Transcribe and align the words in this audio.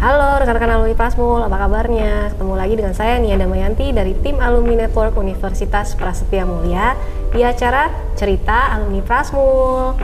Halo 0.00 0.40
rekan-rekan 0.40 0.80
alumni 0.80 0.96
Prasmul, 0.96 1.44
apa 1.44 1.60
kabarnya? 1.60 2.32
Ketemu 2.32 2.54
lagi 2.56 2.72
dengan 2.72 2.96
saya 2.96 3.20
Nia 3.20 3.36
Damayanti 3.36 3.92
dari 3.92 4.16
tim 4.24 4.40
Alumni 4.40 4.88
Network 4.88 5.12
Universitas 5.20 5.92
Prasetya 5.92 6.48
Mulia 6.48 6.96
di 7.36 7.44
acara 7.44 7.92
Cerita 8.16 8.72
Alumni 8.72 9.04
Prasmul. 9.04 10.00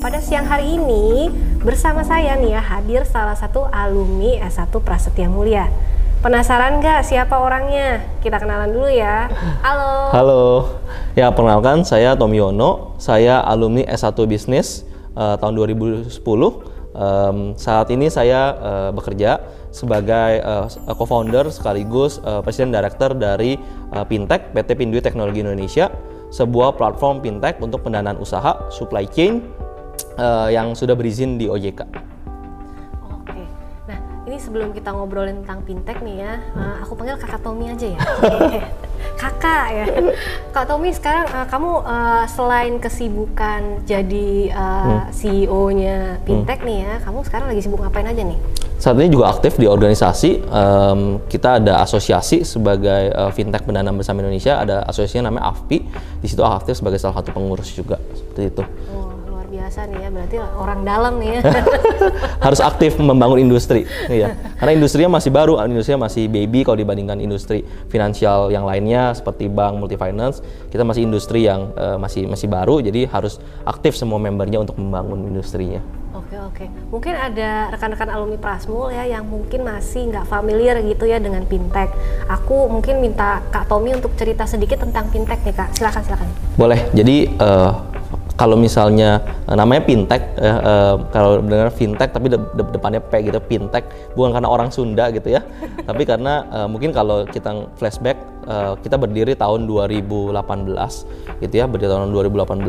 Pada 0.00 0.24
siang 0.24 0.48
hari 0.48 0.80
ini 0.80 1.28
bersama 1.60 2.00
saya 2.00 2.32
nih 2.40 2.56
ya 2.56 2.64
hadir 2.64 3.04
salah 3.04 3.36
satu 3.36 3.68
alumni 3.68 4.40
S1 4.48 4.72
Prasetya 4.80 5.28
Mulia. 5.28 5.68
Penasaran 6.18 6.82
nggak 6.82 7.06
siapa 7.06 7.38
orangnya? 7.38 8.02
Kita 8.18 8.42
kenalan 8.42 8.74
dulu 8.74 8.90
ya. 8.90 9.30
Halo. 9.62 10.10
Halo, 10.10 10.46
ya 11.14 11.30
perkenalkan 11.30 11.86
saya 11.86 12.18
Tommy 12.18 12.42
Yono, 12.42 12.98
saya 12.98 13.38
alumni 13.46 13.86
S1 13.86 14.18
Bisnis 14.26 14.82
uh, 15.14 15.38
tahun 15.38 15.54
2010. 15.54 16.10
Um, 16.98 17.54
saat 17.54 17.86
ini 17.94 18.10
saya 18.10 18.50
uh, 18.58 18.90
bekerja 18.90 19.38
sebagai 19.70 20.42
uh, 20.42 20.66
co-founder 20.90 21.54
sekaligus 21.54 22.18
uh, 22.26 22.42
presiden 22.42 22.74
director 22.74 23.14
dari 23.14 23.54
uh, 23.94 24.02
Fintech 24.02 24.50
PT 24.50 24.74
Pindui 24.74 24.98
Teknologi 24.98 25.46
Indonesia, 25.46 25.86
sebuah 26.34 26.74
platform 26.74 27.22
fintech 27.22 27.62
untuk 27.62 27.86
pendanaan 27.86 28.18
usaha, 28.18 28.58
supply 28.74 29.06
chain, 29.06 29.46
uh, 30.18 30.50
yang 30.50 30.74
sudah 30.74 30.98
berizin 30.98 31.38
di 31.38 31.46
OJK. 31.46 32.07
Ini 34.38 34.46
sebelum 34.46 34.70
kita 34.70 34.94
ngobrolin 34.94 35.42
tentang 35.42 35.66
fintech 35.66 35.98
nih 35.98 36.22
ya, 36.22 36.38
uh, 36.54 36.78
aku 36.86 36.94
panggil 36.94 37.18
Kakak 37.18 37.42
Tommy 37.42 37.74
aja 37.74 37.90
ya. 37.90 37.98
Kakak 39.18 39.66
ya. 39.74 39.84
Kak 40.54 40.70
Tommy 40.70 40.94
sekarang 40.94 41.26
uh, 41.26 41.42
kamu 41.50 41.82
uh, 41.82 42.22
selain 42.30 42.78
kesibukan 42.78 43.82
jadi 43.82 44.54
uh, 44.54 44.70
Hmm. 44.78 45.10
CEO-nya 45.10 46.22
fintech 46.22 46.62
nih 46.62 46.86
ya, 46.86 47.02
kamu 47.02 47.26
sekarang 47.26 47.50
lagi 47.50 47.66
sibuk 47.66 47.82
ngapain 47.82 48.06
aja 48.06 48.22
nih? 48.22 48.38
Saat 48.78 48.94
ini 49.02 49.10
juga 49.10 49.34
aktif 49.34 49.58
di 49.58 49.66
organisasi. 49.66 50.46
Em, 50.46 51.18
kita 51.26 51.58
ada 51.58 51.82
asosiasi 51.82 52.46
sebagai 52.46 53.10
eh, 53.10 53.30
fintech 53.34 53.66
pendanaan 53.66 53.98
bersama 53.98 54.22
Indonesia. 54.22 54.54
Ada 54.62 54.86
asosiasinya 54.86 55.34
namanya 55.34 55.50
AFPI. 55.50 55.78
Di 56.22 56.30
situ 56.30 56.46
aktif 56.46 56.78
sebagai 56.78 57.02
salah 57.02 57.18
satu 57.18 57.34
pengurus 57.34 57.74
juga 57.74 57.98
seperti 58.14 58.54
itu. 58.54 58.62
Biasa 59.68 59.84
nih 59.84 60.00
ya, 60.00 60.08
berarti 60.08 60.36
orang 60.40 60.80
dalam 60.80 61.12
nih 61.20 61.28
ya. 61.28 61.40
Harus 62.48 62.64
aktif 62.64 62.96
membangun 62.96 63.36
industri, 63.36 63.84
iya. 64.08 64.32
Karena 64.56 64.80
industrinya 64.80 65.20
masih 65.20 65.28
baru, 65.28 65.60
industrinya 65.68 66.08
masih 66.08 66.24
baby 66.24 66.64
kalau 66.64 66.80
dibandingkan 66.80 67.20
industri 67.20 67.68
finansial 67.92 68.48
yang 68.48 68.64
lainnya 68.64 69.12
seperti 69.12 69.52
bank, 69.52 69.76
multi 69.76 70.00
finance. 70.00 70.40
Kita 70.72 70.88
masih 70.88 71.04
industri 71.04 71.44
yang 71.44 71.68
eh, 71.76 72.00
masih 72.00 72.24
masih 72.24 72.48
baru, 72.48 72.80
jadi 72.80 73.12
harus 73.12 73.44
aktif 73.68 73.92
semua 73.92 74.16
membernya 74.16 74.64
untuk 74.64 74.80
membangun 74.80 75.28
industrinya. 75.28 75.84
Oke 76.16 76.40
oke, 76.40 76.64
mungkin 76.88 77.12
ada 77.12 77.68
rekan-rekan 77.68 78.08
alumni 78.08 78.40
Prasmul 78.40 78.88
ya 78.88 79.04
yang 79.04 79.28
mungkin 79.28 79.68
masih 79.68 80.08
nggak 80.08 80.32
familiar 80.32 80.80
gitu 80.80 81.04
ya 81.04 81.20
dengan 81.20 81.44
fintech. 81.44 81.92
Aku 82.24 82.72
mungkin 82.72 83.04
minta 83.04 83.44
Kak 83.52 83.68
Tommy 83.68 83.92
untuk 83.92 84.16
cerita 84.16 84.48
sedikit 84.48 84.80
tentang 84.80 85.12
fintech 85.12 85.44
nih 85.44 85.52
Kak. 85.52 85.76
Silakan 85.76 86.02
silakan. 86.08 86.28
Boleh. 86.56 86.88
Jadi 86.96 87.36
eh, 87.36 87.72
kalau 88.38 88.54
misalnya 88.54 89.18
eh, 89.50 89.56
namanya 89.58 89.82
fintech, 89.82 90.22
eh, 90.38 90.46
eh, 90.46 90.94
kalau 91.10 91.42
dengar 91.42 91.74
fintech 91.74 92.14
tapi 92.14 92.30
de- 92.30 92.38
de- 92.54 92.70
depannya 92.70 93.02
P 93.02 93.26
gitu, 93.26 93.42
fintech 93.50 94.14
bukan 94.14 94.30
karena 94.30 94.46
orang 94.46 94.70
Sunda 94.70 95.10
gitu 95.10 95.34
ya, 95.34 95.42
tapi 95.90 96.06
karena 96.06 96.46
eh, 96.46 96.68
mungkin 96.70 96.94
kalau 96.94 97.26
kita 97.26 97.66
flashback 97.74 98.14
eh, 98.46 98.72
kita 98.78 98.94
berdiri 98.94 99.34
tahun 99.34 99.66
2018 99.66 100.38
gitu 101.42 101.54
ya, 101.58 101.66
berdiri 101.66 101.90
tahun 101.90 102.14
2018 102.14 102.62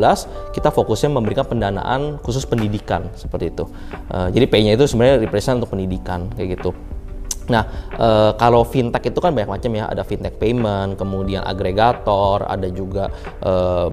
kita 0.58 0.74
fokusnya 0.74 1.14
memberikan 1.14 1.46
pendanaan 1.46 2.18
khusus 2.26 2.50
pendidikan 2.50 3.06
seperti 3.14 3.54
itu. 3.54 3.70
Eh, 4.10 4.28
jadi 4.34 4.46
P-nya 4.50 4.74
itu 4.74 4.90
sebenarnya 4.90 5.22
represent 5.22 5.62
untuk 5.62 5.78
pendidikan 5.78 6.34
kayak 6.34 6.58
gitu. 6.58 6.74
Nah, 7.50 7.64
eh, 7.98 8.32
kalau 8.38 8.62
fintech 8.64 9.10
itu 9.10 9.20
kan 9.20 9.34
banyak 9.34 9.50
macam 9.50 9.72
ya, 9.74 9.90
ada 9.90 10.06
fintech 10.06 10.38
payment, 10.38 10.96
kemudian 10.96 11.42
agregator, 11.42 12.46
ada 12.46 12.70
juga 12.70 13.10
eh, 13.42 13.90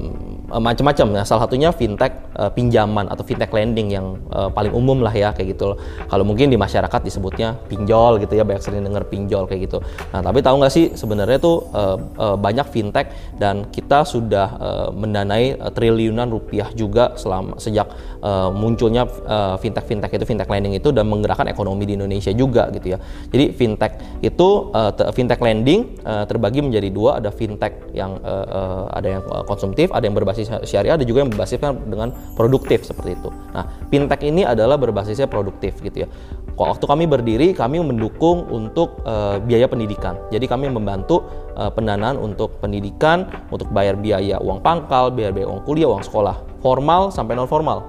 macam-macam. 0.52 1.06
Nah, 1.16 1.24
salah 1.24 1.48
satunya 1.48 1.72
fintech 1.72 2.12
eh, 2.36 2.50
pinjaman 2.52 3.08
atau 3.08 3.24
fintech 3.24 3.50
lending 3.50 3.88
yang 3.90 4.20
eh, 4.30 4.48
paling 4.52 4.72
umum 4.76 5.00
lah 5.00 5.12
ya 5.12 5.32
kayak 5.32 5.56
gitu. 5.56 5.74
Kalau 6.06 6.24
mungkin 6.28 6.52
di 6.52 6.60
masyarakat 6.60 7.00
disebutnya 7.02 7.56
pinjol 7.66 8.20
gitu 8.22 8.36
ya, 8.36 8.44
banyak 8.44 8.62
sering 8.62 8.84
dengar 8.84 9.08
pinjol 9.08 9.48
kayak 9.48 9.72
gitu. 9.72 9.78
Nah, 10.12 10.20
tapi 10.20 10.44
tahu 10.44 10.60
nggak 10.60 10.72
sih 10.72 10.92
sebenarnya 10.92 11.40
tuh 11.40 11.66
eh, 11.72 11.96
eh, 12.20 12.36
banyak 12.36 12.66
fintech 12.68 13.08
dan 13.40 13.66
kita 13.72 14.04
sudah 14.04 14.48
eh, 14.60 14.88
mendanai 14.92 15.56
triliunan 15.72 16.28
rupiah 16.28 16.68
juga 16.76 17.16
selama 17.16 17.56
sejak 17.56 17.88
eh, 18.20 18.50
munculnya 18.52 19.08
fintech-fintech 19.56 20.12
itu 20.12 20.26
fintech 20.28 20.50
lending 20.50 20.76
itu 20.76 20.92
dan 20.92 21.08
menggerakkan 21.08 21.48
ekonomi 21.48 21.88
di 21.88 21.94
Indonesia 21.96 22.30
juga 22.34 22.68
gitu 22.74 22.94
ya. 22.94 22.98
Jadi 23.30 23.45
fintech 23.52 24.00
itu 24.24 24.72
te- 24.96 25.10
fintech 25.12 25.38
lending 25.38 26.00
eh, 26.02 26.24
terbagi 26.24 26.64
menjadi 26.64 26.88
dua, 26.90 27.20
ada 27.20 27.28
fintech 27.28 27.92
yang 27.92 28.16
eh, 28.24 28.46
eh, 28.48 28.84
ada 28.96 29.08
yang 29.18 29.22
konsumtif, 29.44 29.92
ada 29.92 30.08
yang 30.08 30.16
berbasis 30.16 30.48
syariah, 30.64 30.96
ada 30.96 31.04
juga 31.04 31.22
yang 31.22 31.30
berbasiskan 31.30 31.86
dengan 31.86 32.14
produktif 32.34 32.82
seperti 32.82 33.14
itu. 33.18 33.30
Nah, 33.52 33.68
fintech 33.92 34.24
ini 34.24 34.42
adalah 34.42 34.80
berbasisnya 34.80 35.28
produktif 35.28 35.78
gitu 35.84 36.06
ya. 36.06 36.08
Waktu 36.56 36.88
kami 36.88 37.04
berdiri, 37.04 37.52
kami 37.52 37.84
mendukung 37.84 38.48
untuk 38.48 39.04
eh, 39.04 39.36
biaya 39.44 39.68
pendidikan. 39.68 40.16
Jadi 40.32 40.48
kami 40.48 40.72
membantu 40.72 41.28
eh, 41.52 41.68
pendanaan 41.68 42.16
untuk 42.16 42.56
pendidikan, 42.64 43.28
untuk 43.52 43.68
bayar 43.70 44.00
biaya 44.00 44.40
uang 44.40 44.64
pangkal, 44.64 45.12
biaya 45.12 45.34
biaya 45.34 45.48
uang 45.52 45.62
kuliah, 45.68 45.88
uang 45.92 46.04
sekolah, 46.04 46.40
formal 46.64 47.12
sampai 47.12 47.36
non 47.36 47.48
formal. 47.50 47.84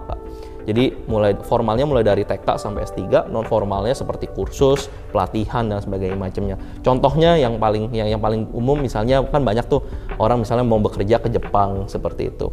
Jadi 0.68 0.92
mulai 1.08 1.32
formalnya 1.48 1.88
mulai 1.88 2.04
dari 2.04 2.28
TK 2.28 2.60
sampai 2.60 2.84
S3, 2.84 3.32
non 3.32 3.48
formalnya 3.48 3.96
seperti 3.96 4.28
kursus, 4.28 4.92
pelatihan 5.16 5.72
dan 5.72 5.80
sebagainya 5.80 6.20
macamnya. 6.20 6.60
Contohnya 6.84 7.40
yang 7.40 7.56
paling 7.56 7.88
yang 7.96 8.12
yang 8.12 8.20
paling 8.20 8.52
umum 8.52 8.76
misalnya 8.76 9.24
kan 9.24 9.48
banyak 9.48 9.64
tuh 9.72 9.80
orang 10.20 10.44
misalnya 10.44 10.68
mau 10.68 10.84
bekerja 10.84 11.24
ke 11.24 11.32
Jepang 11.32 11.88
seperti 11.88 12.36
itu. 12.36 12.52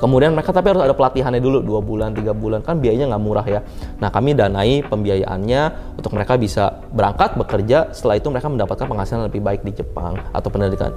Kemudian 0.00 0.32
mereka 0.32 0.56
tapi 0.56 0.72
harus 0.72 0.80
ada 0.80 0.96
pelatihannya 0.96 1.44
dulu 1.44 1.60
dua 1.60 1.80
bulan 1.84 2.16
tiga 2.16 2.32
bulan 2.32 2.64
kan 2.64 2.80
biayanya 2.80 3.12
nggak 3.12 3.22
murah 3.22 3.44
ya. 3.44 3.60
Nah 4.00 4.08
kami 4.08 4.32
danai 4.32 4.80
pembiayaannya 4.88 5.94
untuk 6.00 6.16
mereka 6.16 6.40
bisa 6.40 6.80
berangkat 6.90 7.36
bekerja. 7.36 7.92
Setelah 7.92 8.16
itu 8.16 8.32
mereka 8.32 8.48
mendapatkan 8.48 8.86
penghasilan 8.88 9.28
lebih 9.28 9.44
baik 9.44 9.60
di 9.60 9.76
Jepang 9.76 10.16
atau 10.32 10.48
pendidikan 10.48 10.90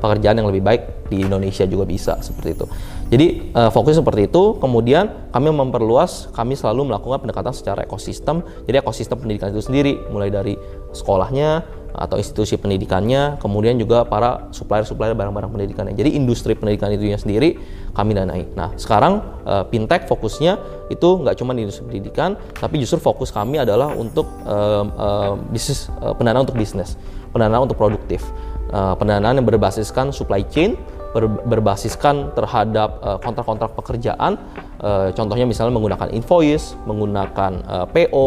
pekerjaan 0.00 0.40
yang 0.40 0.48
lebih 0.48 0.64
baik 0.64 1.12
di 1.12 1.20
Indonesia 1.20 1.68
juga 1.68 1.84
bisa 1.84 2.16
seperti 2.24 2.56
itu. 2.56 2.66
Jadi 3.12 3.26
eh, 3.52 3.70
fokus 3.70 4.00
seperti 4.00 4.32
itu. 4.32 4.56
Kemudian 4.56 5.30
kami 5.34 5.52
memperluas. 5.52 6.32
Kami 6.32 6.56
selalu 6.56 6.88
melakukan 6.94 7.20
pendekatan 7.20 7.52
secara 7.52 7.84
ekosistem. 7.84 8.40
Jadi 8.64 8.80
ekosistem 8.80 9.20
pendidikan 9.20 9.52
itu 9.52 9.60
sendiri 9.60 10.00
mulai 10.08 10.32
dari 10.32 10.56
sekolahnya 10.96 11.79
atau 11.94 12.16
institusi 12.16 12.56
pendidikannya, 12.56 13.38
kemudian 13.42 13.76
juga 13.76 14.06
para 14.06 14.50
supplier-supplier 14.54 15.14
barang-barang 15.14 15.50
pendidikannya. 15.50 15.94
Jadi 15.94 16.16
industri 16.16 16.54
pendidikan 16.54 16.90
itu 16.94 17.06
sendiri 17.18 17.58
kami 17.92 18.14
danai. 18.14 18.46
Nah 18.54 18.74
sekarang 18.78 19.42
eh, 19.46 19.64
fintech 19.68 20.06
fokusnya 20.06 20.58
itu 20.90 21.08
nggak 21.22 21.36
cuma 21.38 21.54
di 21.54 21.66
industri 21.66 21.86
pendidikan, 21.86 22.38
tapi 22.58 22.78
justru 22.82 22.98
fokus 23.02 23.30
kami 23.30 23.62
adalah 23.62 23.94
untuk 23.94 24.26
em, 24.46 24.86
em, 24.94 25.34
bisnis 25.50 25.90
eh, 26.02 26.14
pendanaan 26.14 26.46
untuk 26.46 26.58
bisnis, 26.58 26.94
pendanaan 27.34 27.66
untuk 27.66 27.78
produktif, 27.78 28.22
Eh, 28.70 28.94
pendanaan 29.02 29.42
yang 29.42 29.46
berbasiskan 29.50 30.14
supply 30.14 30.46
chain, 30.46 30.78
ber- 31.10 31.42
berbasiskan 31.42 32.30
terhadap 32.38 33.02
eh, 33.02 33.18
kontrak-kontrak 33.18 33.74
pekerjaan. 33.74 34.38
Eh, 34.78 35.10
contohnya 35.10 35.42
misalnya 35.42 35.74
menggunakan 35.74 36.06
invoice, 36.14 36.78
menggunakan 36.86 37.52
eh, 37.66 37.86
PO, 37.90 38.26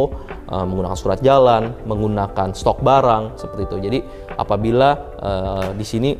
eh, 0.53 0.65
menggunakan 0.69 0.97
surat 0.97 1.19
jalan, 1.25 1.73
menggunakan 1.89 2.53
stok 2.53 2.85
barang 2.85 3.41
seperti 3.41 3.61
itu. 3.65 3.77
Jadi 3.89 3.99
apabila 4.37 4.89
eh, 5.17 5.69
di 5.73 5.85
sini 5.85 6.11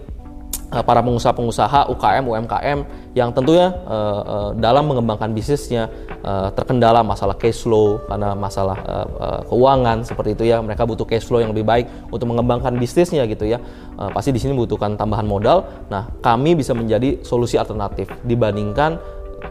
eh, 0.73 0.83
para 0.83 1.05
pengusaha-pengusaha 1.05 1.93
UKM 1.93 2.23
UMKM 2.25 2.79
yang 3.13 3.29
tentunya 3.29 3.69
eh, 3.69 4.21
eh, 4.25 4.49
dalam 4.57 4.89
mengembangkan 4.89 5.29
bisnisnya 5.37 5.85
eh, 6.25 6.49
terkendala 6.57 7.05
masalah 7.05 7.37
cash 7.37 7.61
flow 7.61 8.01
karena 8.09 8.33
masalah 8.33 8.77
eh, 8.81 9.07
eh, 9.21 9.41
keuangan 9.53 10.01
seperti 10.01 10.33
itu 10.33 10.43
ya 10.49 10.57
mereka 10.65 10.89
butuh 10.89 11.05
cash 11.05 11.29
flow 11.29 11.45
yang 11.45 11.53
lebih 11.53 11.63
baik 11.63 11.85
untuk 12.09 12.25
mengembangkan 12.25 12.73
bisnisnya 12.81 13.29
gitu 13.29 13.45
ya 13.45 13.61
Eh, 13.93 14.09
pasti 14.09 14.33
di 14.33 14.41
sini 14.41 14.57
membutuhkan 14.57 14.97
tambahan 14.97 15.29
modal 15.29 15.69
nah 15.85 16.09
kami 16.25 16.57
bisa 16.57 16.73
menjadi 16.73 17.21
solusi 17.21 17.61
alternatif 17.61 18.09
dibandingkan 18.25 18.97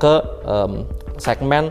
ke 0.02 0.14
em, 0.42 0.82
segmen 1.14 1.70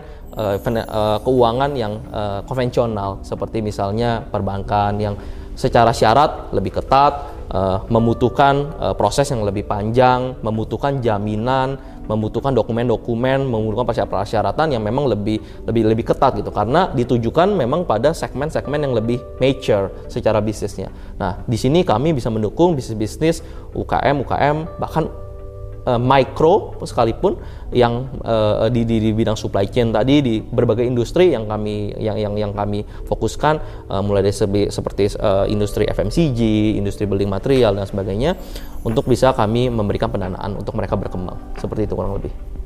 fina- 0.58 0.88
eh, 0.88 1.18
keuangan 1.20 1.70
yang 1.76 1.92
eh, 2.08 2.40
konvensional 2.48 3.20
seperti 3.20 3.60
misalnya 3.60 4.24
perbankan 4.24 4.96
yang 4.96 5.14
secara 5.52 5.92
syarat 5.92 6.48
lebih 6.56 6.80
ketat 6.80 7.28
uh, 7.52 7.84
membutuhkan 7.92 8.72
uh, 8.80 8.94
proses 8.96 9.28
yang 9.28 9.44
lebih 9.44 9.68
panjang, 9.68 10.32
membutuhkan 10.40 11.04
jaminan, 11.04 11.76
membutuhkan 12.08 12.56
dokumen-dokumen, 12.56 13.46
membutuhkan 13.46 14.08
persyaratan 14.08 14.74
yang 14.74 14.82
memang 14.82 15.06
lebih 15.06 15.38
lebih 15.68 15.82
lebih 15.92 16.04
ketat 16.08 16.34
gitu 16.40 16.50
karena 16.50 16.90
ditujukan 16.90 17.52
memang 17.54 17.86
pada 17.86 18.10
segmen-segmen 18.10 18.80
yang 18.80 18.92
lebih 18.96 19.20
mature 19.38 19.92
secara 20.10 20.42
bisnisnya. 20.42 20.90
Nah, 21.20 21.44
di 21.46 21.54
sini 21.60 21.86
kami 21.86 22.16
bisa 22.16 22.32
mendukung 22.32 22.74
bisnis-bisnis 22.74 23.44
UKM, 23.76 24.24
UKM 24.24 24.56
bahkan 24.80 25.06
uh, 25.86 26.00
micro 26.00 26.78
sekalipun 26.82 27.38
yang 27.72 28.08
uh, 28.22 28.68
di, 28.68 28.84
di, 28.84 29.00
di 29.00 29.10
bidang 29.16 29.34
supply 29.34 29.64
chain 29.66 29.90
tadi 29.90 30.20
di 30.20 30.34
berbagai 30.44 30.84
industri 30.84 31.32
yang 31.32 31.48
kami 31.48 31.96
yang 31.96 32.20
yang 32.20 32.34
yang 32.36 32.52
kami 32.52 32.84
fokuskan 33.08 33.58
uh, 33.88 34.02
mulai 34.04 34.22
dari 34.22 34.36
sebi, 34.36 34.68
seperti 34.68 35.16
uh, 35.18 35.48
industri 35.48 35.88
FMCG, 35.88 36.40
industri 36.76 37.08
building 37.08 37.32
material 37.32 37.74
dan 37.74 37.88
sebagainya 37.88 38.36
untuk 38.84 39.08
bisa 39.08 39.32
kami 39.32 39.72
memberikan 39.72 40.12
pendanaan 40.12 40.58
untuk 40.58 40.76
mereka 40.76 40.94
berkembang 40.94 41.38
seperti 41.56 41.88
itu 41.88 41.94
kurang 41.96 42.18
lebih. 42.20 42.61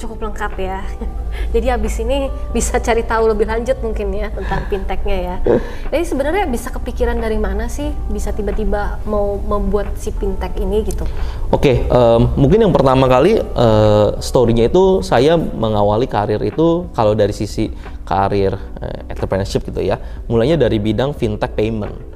Cukup 0.00 0.24
lengkap 0.24 0.52
ya. 0.56 0.80
Jadi 1.54 1.66
habis 1.68 1.94
ini 2.00 2.32
bisa 2.50 2.80
cari 2.80 3.04
tahu 3.04 3.30
lebih 3.30 3.46
lanjut 3.46 3.76
mungkin 3.84 4.10
ya 4.16 4.32
tentang 4.32 4.66
fintechnya 4.72 5.18
ya. 5.20 5.36
Jadi 5.92 6.04
sebenarnya 6.08 6.48
bisa 6.48 6.72
kepikiran 6.72 7.20
dari 7.20 7.36
mana 7.36 7.68
sih 7.68 7.92
bisa 8.08 8.32
tiba-tiba 8.32 8.98
mau 9.04 9.36
membuat 9.36 9.92
si 10.00 10.10
fintech 10.10 10.56
ini 10.56 10.82
gitu? 10.88 11.04
Oke, 11.52 11.84
okay, 11.84 11.92
um, 11.92 12.32
mungkin 12.34 12.64
yang 12.64 12.72
pertama 12.72 13.06
kali 13.06 13.38
uh, 13.38 14.16
story-nya 14.18 14.72
itu 14.72 15.04
saya 15.04 15.36
mengawali 15.36 16.08
karir 16.08 16.40
itu 16.40 16.88
kalau 16.96 17.12
dari 17.12 17.36
sisi 17.36 17.70
karir 18.08 18.56
uh, 18.56 19.10
entrepreneurship 19.12 19.62
gitu 19.68 19.84
ya. 19.84 20.00
Mulainya 20.26 20.56
dari 20.56 20.80
bidang 20.80 21.12
fintech 21.14 21.54
payment. 21.54 22.09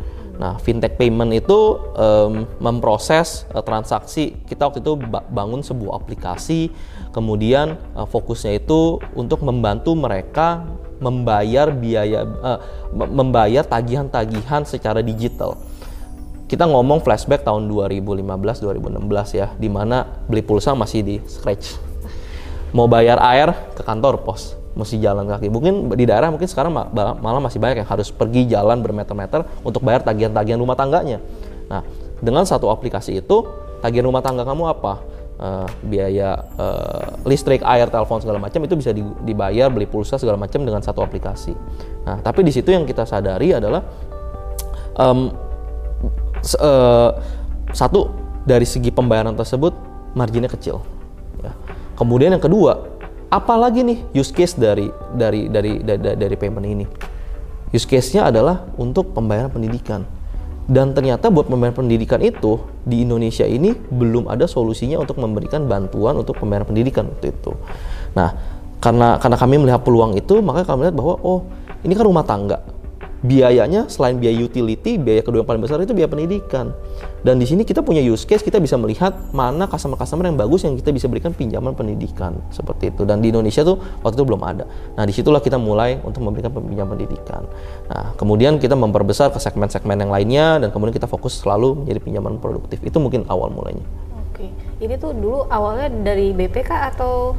Nah, 0.45 0.61
fintech 0.61 1.01
payment 1.01 1.33
itu 1.33 1.81
um, 1.97 2.45
memproses 2.61 3.49
uh, 3.57 3.65
transaksi. 3.65 4.37
Kita 4.45 4.69
waktu 4.69 4.85
itu 4.85 4.93
bangun 5.33 5.65
sebuah 5.65 6.05
aplikasi 6.05 6.69
Kemudian 7.15 7.79
uh, 7.95 8.11
fokusnya 8.11 8.59
itu 8.59 8.99
untuk 9.15 9.47
membantu 9.47 9.95
mereka 9.95 10.67
membayar 10.99 11.71
biaya 11.71 12.27
uh, 12.27 12.59
membayar 12.91 13.63
tagihan-tagihan 13.63 14.67
secara 14.67 14.99
digital. 14.99 15.55
Kita 16.51 16.67
ngomong 16.67 17.07
flashback 17.07 17.47
tahun 17.47 17.71
2015 17.71 18.27
2016 18.27 19.39
ya, 19.39 19.47
di 19.55 19.71
mana 19.71 20.27
beli 20.27 20.43
pulsa 20.43 20.75
masih 20.75 21.07
di 21.07 21.17
scratch. 21.31 21.79
Mau 22.75 22.91
bayar 22.91 23.23
air 23.23 23.55
ke 23.79 23.87
kantor 23.87 24.27
pos, 24.27 24.59
mesti 24.75 24.99
jalan 24.99 25.27
kaki. 25.27 25.51
Mungkin 25.51 25.95
di 25.95 26.05
daerah 26.07 26.31
mungkin 26.31 26.47
sekarang 26.51 26.75
malah 26.95 27.41
masih 27.43 27.63
banyak 27.63 27.83
yang 27.83 27.89
harus 27.89 28.11
pergi 28.11 28.51
jalan 28.51 28.83
bermeter-meter 28.83 29.47
untuk 29.63 29.83
bayar 29.87 30.03
tagihan-tagihan 30.03 30.59
rumah 30.59 30.75
tangganya. 30.75 31.23
Nah, 31.71 31.83
dengan 32.19 32.43
satu 32.45 32.69
aplikasi 32.71 33.23
itu, 33.23 33.47
tagihan 33.81 34.07
rumah 34.07 34.21
tangga 34.21 34.43
kamu 34.43 34.67
apa? 34.71 35.15
uh, 35.39 35.67
biaya 35.83 36.47
uh, 36.59 37.19
listrik, 37.27 37.63
air, 37.65 37.89
telepon 37.91 38.23
segala 38.23 38.39
macam 38.39 38.61
itu 38.63 38.75
bisa 38.79 38.91
dibayar 39.25 39.71
beli 39.71 39.89
pulsa 39.89 40.21
segala 40.21 40.39
macam 40.39 40.63
dengan 40.63 40.83
satu 40.83 41.03
aplikasi. 41.03 41.55
Nah, 42.05 42.21
tapi 42.23 42.47
di 42.47 42.53
situ 42.55 42.71
yang 42.71 42.87
kita 42.87 43.07
sadari 43.09 43.55
adalah 43.57 43.83
um, 44.99 45.33
uh, 46.61 47.11
satu 47.75 48.13
dari 48.45 48.69
segi 48.69 48.93
pembayaran 48.93 49.35
tersebut 49.35 49.73
marginnya 50.15 50.53
kecil. 50.53 50.85
Ya. 51.43 51.53
Kemudian 51.95 52.35
yang 52.35 52.43
kedua, 52.43 52.94
apalagi 53.31 53.85
nih 53.85 53.99
use 54.17 54.33
case 54.33 54.57
dari 54.57 54.89
dari 55.15 55.49
dari 55.49 55.81
dari, 55.81 56.15
dari 56.17 56.37
payment 56.37 56.67
ini? 56.67 56.87
Use 57.75 57.91
case-nya 57.91 58.31
adalah 58.31 58.71
untuk 58.79 59.11
pembayaran 59.11 59.51
pendidikan 59.51 60.07
dan 60.65 60.97
ternyata 60.97 61.29
buat 61.29 61.45
pembayaran 61.45 61.77
pendidikan 61.77 62.25
itu 62.25 62.57
di 62.89 63.05
Indonesia 63.05 63.45
ini 63.45 63.77
belum 63.77 64.33
ada 64.33 64.49
solusinya 64.49 64.97
untuk 64.97 65.21
memberikan 65.21 65.69
bantuan 65.69 66.17
untuk 66.17 66.41
pembayaran 66.41 66.65
pendidikan 66.65 67.05
waktu 67.13 67.37
itu. 67.37 67.53
Nah, 68.17 68.33
karena 68.81 69.21
karena 69.21 69.37
kami 69.37 69.55
melihat 69.61 69.85
peluang 69.85 70.17
itu, 70.17 70.41
maka 70.41 70.65
kami 70.65 70.89
melihat 70.89 70.97
bahwa 70.97 71.15
oh, 71.21 71.41
ini 71.85 71.93
kan 71.93 72.05
rumah 72.09 72.25
tangga 72.25 72.74
biayanya 73.25 73.89
selain 73.89 74.21
biaya 74.21 74.37
utility, 74.37 75.01
biaya 75.01 75.25
kedua 75.25 75.41
yang 75.41 75.49
paling 75.49 75.65
besar 75.65 75.81
itu 75.81 75.97
biaya 75.97 76.13
pendidikan. 76.13 76.77
Dan 77.25 77.41
di 77.41 77.49
sini 77.49 77.65
kita 77.65 77.81
punya 77.81 78.05
use 78.05 78.29
case, 78.29 78.45
kita 78.45 78.61
bisa 78.61 78.77
melihat 78.77 79.17
mana 79.33 79.65
customer-customer 79.65 80.29
yang 80.29 80.37
bagus 80.37 80.69
yang 80.69 80.77
kita 80.77 80.93
bisa 80.93 81.09
berikan 81.09 81.33
pinjaman 81.33 81.73
pendidikan 81.73 82.37
seperti 82.53 82.93
itu. 82.93 83.09
Dan 83.09 83.25
di 83.25 83.33
Indonesia 83.33 83.65
tuh 83.65 83.81
waktu 84.05 84.21
itu 84.21 84.25
belum 84.29 84.45
ada. 84.45 84.69
Nah 84.69 85.09
di 85.09 85.13
situlah 85.17 85.41
kita 85.41 85.57
mulai 85.57 85.97
untuk 86.05 86.21
memberikan 86.21 86.53
pinjaman 86.53 87.01
pendidikan. 87.01 87.49
Nah 87.89 88.13
kemudian 88.21 88.61
kita 88.61 88.77
memperbesar 88.77 89.33
ke 89.33 89.41
segmen-segmen 89.41 90.05
yang 90.05 90.13
lainnya 90.13 90.61
dan 90.61 90.69
kemudian 90.69 90.93
kita 90.93 91.09
fokus 91.09 91.41
selalu 91.41 91.81
menjadi 91.81 92.05
pinjaman 92.05 92.37
produktif. 92.37 92.85
Itu 92.85 93.01
mungkin 93.01 93.25
awal 93.33 93.49
mulanya. 93.49 93.89
Oke, 94.21 94.53
ini 94.85 95.01
tuh 95.01 95.17
dulu 95.17 95.49
awalnya 95.49 95.89
dari 95.89 96.37
BPK 96.37 96.93
atau 96.93 97.33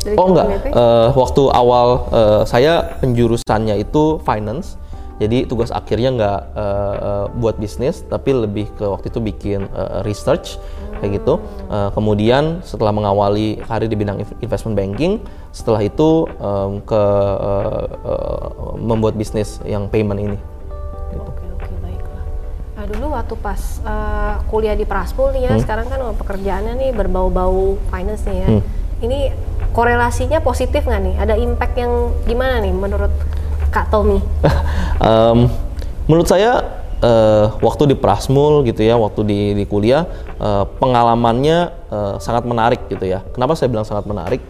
dari 0.00 0.16
oh 0.16 0.26
enggak, 0.32 0.46
uh, 0.72 1.08
waktu 1.14 1.42
awal 1.52 2.08
uh, 2.10 2.42
saya 2.48 2.96
penjurusannya 2.98 3.76
itu 3.76 4.18
finance 4.24 4.80
jadi 5.22 5.46
tugas 5.46 5.70
akhirnya 5.70 6.10
nggak 6.18 6.40
uh, 6.58 7.24
buat 7.38 7.62
bisnis, 7.62 8.02
tapi 8.10 8.34
lebih 8.34 8.66
ke 8.74 8.82
waktu 8.82 9.06
itu 9.14 9.22
bikin 9.22 9.60
uh, 9.70 10.02
research 10.02 10.58
kayak 10.98 11.22
gitu. 11.22 11.38
Uh, 11.70 11.94
kemudian 11.94 12.58
setelah 12.66 12.90
mengawali 12.90 13.62
karir 13.62 13.86
di 13.86 13.94
bidang 13.94 14.22
investment 14.42 14.74
banking, 14.74 15.22
setelah 15.54 15.82
itu 15.86 16.26
um, 16.42 16.82
ke 16.82 17.02
uh, 17.38 17.86
uh, 18.02 18.74
membuat 18.78 19.14
bisnis 19.14 19.62
yang 19.62 19.86
payment 19.86 20.18
ini. 20.18 20.38
Gitu. 21.14 21.22
Oke 21.22 21.44
oke 21.46 21.72
baiklah. 21.78 22.24
Nah 22.74 22.84
dulu 22.90 23.06
waktu 23.14 23.34
pas 23.38 23.60
uh, 23.86 24.42
kuliah 24.50 24.74
di 24.74 24.82
Praspul 24.82 25.30
nih 25.38 25.46
ya, 25.46 25.52
hmm. 25.54 25.62
sekarang 25.62 25.86
kan 25.86 26.02
pekerjaannya 26.18 26.74
nih 26.82 26.90
berbau-bau 26.90 27.78
finance 27.88 28.26
nih 28.26 28.38
ya. 28.42 28.48
Hmm. 28.50 28.62
Ini 29.02 29.18
korelasinya 29.74 30.38
positif 30.38 30.86
nggak 30.86 31.02
nih? 31.02 31.14
Ada 31.18 31.34
impact 31.38 31.74
yang 31.74 32.14
gimana 32.22 32.62
nih 32.62 32.70
menurut 32.70 33.10
Kak 33.72 33.88
Tommy? 33.88 34.20
um, 35.08 35.48
menurut 36.04 36.28
saya 36.28 36.60
uh, 37.00 37.56
waktu 37.64 37.88
di 37.90 37.96
Prasmul 37.96 38.68
gitu 38.68 38.84
ya, 38.84 39.00
waktu 39.00 39.24
di, 39.24 39.40
di 39.56 39.64
kuliah 39.64 40.04
uh, 40.36 40.68
pengalamannya 40.76 41.72
uh, 41.88 42.14
sangat 42.20 42.44
menarik 42.44 42.84
gitu 42.92 43.08
ya. 43.08 43.24
Kenapa 43.32 43.56
saya 43.56 43.72
bilang 43.72 43.88
sangat 43.88 44.04
menarik? 44.04 44.44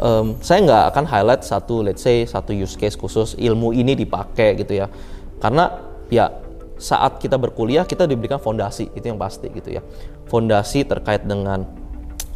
Um, 0.00 0.40
saya 0.42 0.64
nggak 0.64 0.84
akan 0.96 1.04
highlight 1.04 1.42
satu, 1.44 1.84
let's 1.84 2.02
say 2.02 2.24
satu 2.24 2.50
use 2.50 2.74
case 2.74 2.98
khusus 2.98 3.38
ilmu 3.38 3.70
ini 3.76 3.94
dipakai 3.94 4.58
gitu 4.58 4.74
ya, 4.74 4.90
karena 5.38 5.78
ya 6.10 6.32
saat 6.80 7.22
kita 7.22 7.38
berkuliah 7.38 7.86
kita 7.86 8.10
diberikan 8.10 8.42
fondasi 8.42 8.90
itu 8.98 9.04
yang 9.06 9.20
pasti 9.20 9.46
gitu 9.52 9.78
ya, 9.78 9.82
fondasi 10.26 10.82
terkait 10.82 11.22
dengan 11.22 11.62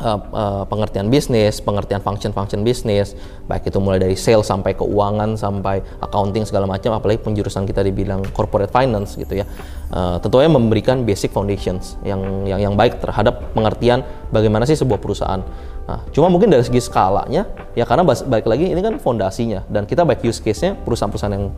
uh, 0.00 0.20
uh, 0.32 0.64
pengertian 0.68 1.08
bisnis, 1.08 1.60
pengertian 1.64 2.04
function-function 2.04 2.60
bisnis, 2.62 3.16
baik 3.48 3.68
itu 3.68 3.78
mulai 3.80 4.00
dari 4.00 4.16
sales 4.16 4.48
sampai 4.48 4.76
keuangan 4.76 5.36
sampai 5.36 5.80
accounting 6.00 6.44
segala 6.44 6.68
macam, 6.68 6.92
apalagi 6.96 7.22
penjurusan 7.24 7.64
kita 7.64 7.80
dibilang 7.84 8.24
corporate 8.36 8.72
finance 8.72 9.16
gitu 9.16 9.40
ya. 9.40 9.46
Uh, 9.88 10.18
tentunya 10.20 10.50
memberikan 10.50 11.06
basic 11.06 11.32
foundations 11.32 11.96
yang 12.02 12.44
yang 12.44 12.58
yang 12.58 12.74
baik 12.74 12.98
terhadap 12.98 13.54
pengertian 13.54 14.02
bagaimana 14.34 14.66
sih 14.68 14.76
sebuah 14.76 15.00
perusahaan. 15.00 15.40
Nah, 15.86 16.02
cuma 16.10 16.26
mungkin 16.26 16.50
dari 16.50 16.66
segi 16.66 16.82
skalanya 16.82 17.46
ya 17.78 17.86
karena 17.86 18.02
balik 18.02 18.50
lagi 18.50 18.74
ini 18.74 18.82
kan 18.82 18.98
fondasinya 18.98 19.62
dan 19.70 19.86
kita 19.86 20.02
baik 20.02 20.26
use 20.26 20.42
case-nya 20.42 20.74
perusahaan-perusahaan 20.82 21.30
yang 21.30 21.54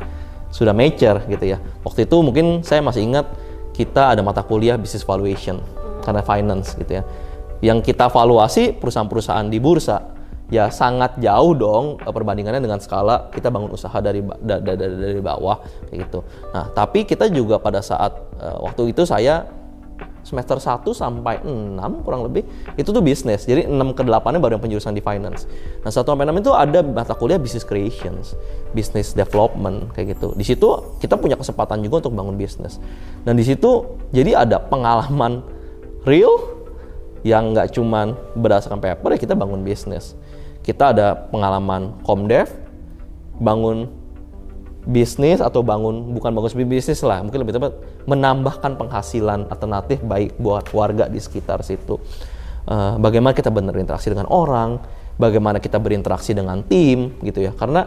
sudah 0.52 0.76
mature 0.76 1.24
gitu 1.32 1.56
ya. 1.56 1.58
Waktu 1.80 2.04
itu 2.04 2.16
mungkin 2.20 2.60
saya 2.60 2.84
masih 2.84 3.08
ingat 3.08 3.24
kita 3.72 4.12
ada 4.12 4.20
mata 4.20 4.44
kuliah 4.44 4.76
business 4.76 5.06
valuation 5.06 5.64
karena 6.04 6.20
finance 6.20 6.76
gitu 6.76 7.00
ya 7.00 7.02
yang 7.64 7.82
kita 7.82 8.06
valuasi 8.06 8.76
perusahaan-perusahaan 8.76 9.46
di 9.50 9.58
bursa 9.58 10.18
ya 10.48 10.72
sangat 10.72 11.20
jauh 11.20 11.52
dong 11.52 11.84
eh, 12.00 12.12
perbandingannya 12.12 12.64
dengan 12.64 12.80
skala 12.80 13.28
kita 13.32 13.52
bangun 13.52 13.72
usaha 13.72 13.94
dari 14.00 14.24
dari, 14.40 14.62
dari, 14.64 14.94
dari 14.96 15.20
bawah 15.20 15.60
kayak 15.88 16.08
gitu. 16.08 16.24
Nah, 16.56 16.72
tapi 16.72 17.04
kita 17.04 17.28
juga 17.28 17.60
pada 17.60 17.84
saat 17.84 18.16
uh, 18.40 18.64
waktu 18.64 18.96
itu 18.96 19.04
saya 19.04 19.44
semester 20.24 20.60
1 20.60 20.84
sampai 20.92 21.40
6 21.40 22.04
kurang 22.04 22.28
lebih 22.28 22.44
itu 22.76 22.88
tuh 22.88 23.00
bisnis. 23.00 23.48
Jadi 23.48 23.64
6 23.64 23.96
ke 23.96 24.02
8-nya 24.04 24.40
baru 24.40 24.60
yang 24.60 24.64
penjurusan 24.64 24.92
di 24.92 25.00
finance. 25.00 25.48
Nah, 25.84 25.88
1 25.92 26.04
sampai 26.04 26.24
6 26.28 26.42
itu 26.44 26.52
ada 26.52 26.80
mata 26.84 27.16
kuliah 27.16 27.40
business 27.40 27.64
creations, 27.64 28.36
business 28.76 29.12
development 29.16 29.92
kayak 29.96 30.16
gitu. 30.16 30.36
Di 30.36 30.44
situ 30.44 30.68
kita 31.00 31.16
punya 31.16 31.36
kesempatan 31.36 31.80
juga 31.80 32.08
untuk 32.08 32.16
bangun 32.16 32.36
bisnis. 32.36 32.76
Dan 33.24 33.36
di 33.36 33.44
situ 33.44 33.84
jadi 34.12 34.48
ada 34.48 34.60
pengalaman 34.60 35.44
real 36.04 36.57
yang 37.26 37.54
nggak 37.54 37.74
cuman 37.74 38.14
berdasarkan 38.38 38.78
paper 38.78 39.14
ya 39.14 39.18
kita 39.18 39.34
bangun 39.34 39.62
bisnis. 39.62 40.14
Kita 40.62 40.92
ada 40.92 41.16
pengalaman 41.32 41.96
komdev, 42.04 42.50
bangun 43.40 43.88
bisnis 44.88 45.44
atau 45.44 45.60
bangun 45.60 46.16
bukan 46.16 46.32
bagus 46.32 46.56
bisnis 46.56 47.04
lah, 47.04 47.20
mungkin 47.20 47.44
lebih 47.44 47.56
tepat 47.56 47.76
menambahkan 48.08 48.80
penghasilan 48.80 49.48
alternatif 49.52 50.00
baik 50.00 50.36
buat 50.40 50.68
warga 50.72 51.08
di 51.08 51.20
sekitar 51.20 51.60
situ. 51.60 52.00
Uh, 52.68 53.00
bagaimana 53.00 53.32
kita 53.32 53.48
benar 53.48 53.76
interaksi 53.80 54.12
dengan 54.12 54.28
orang, 54.28 54.80
bagaimana 55.16 55.60
kita 55.60 55.76
berinteraksi 55.80 56.32
dengan 56.32 56.64
tim 56.64 57.16
gitu 57.24 57.44
ya. 57.44 57.52
Karena 57.52 57.84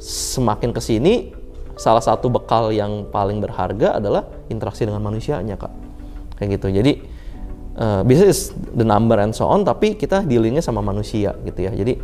semakin 0.00 0.72
ke 0.72 0.80
sini 0.80 1.32
salah 1.74 2.02
satu 2.02 2.30
bekal 2.30 2.70
yang 2.70 3.08
paling 3.08 3.40
berharga 3.40 3.98
adalah 3.98 4.26
interaksi 4.52 4.84
dengan 4.86 5.00
manusianya 5.00 5.56
kak 5.56 5.72
kayak 6.38 6.60
gitu. 6.60 6.70
Jadi 6.70 6.92
uh, 7.78 8.02
business 8.06 8.54
the 8.74 8.86
number 8.86 9.18
and 9.18 9.34
so 9.34 9.46
on, 9.46 9.62
tapi 9.62 9.94
kita 9.94 10.22
dealingnya 10.26 10.62
sama 10.62 10.82
manusia 10.82 11.34
gitu 11.46 11.60
ya. 11.66 11.72
Jadi 11.74 11.98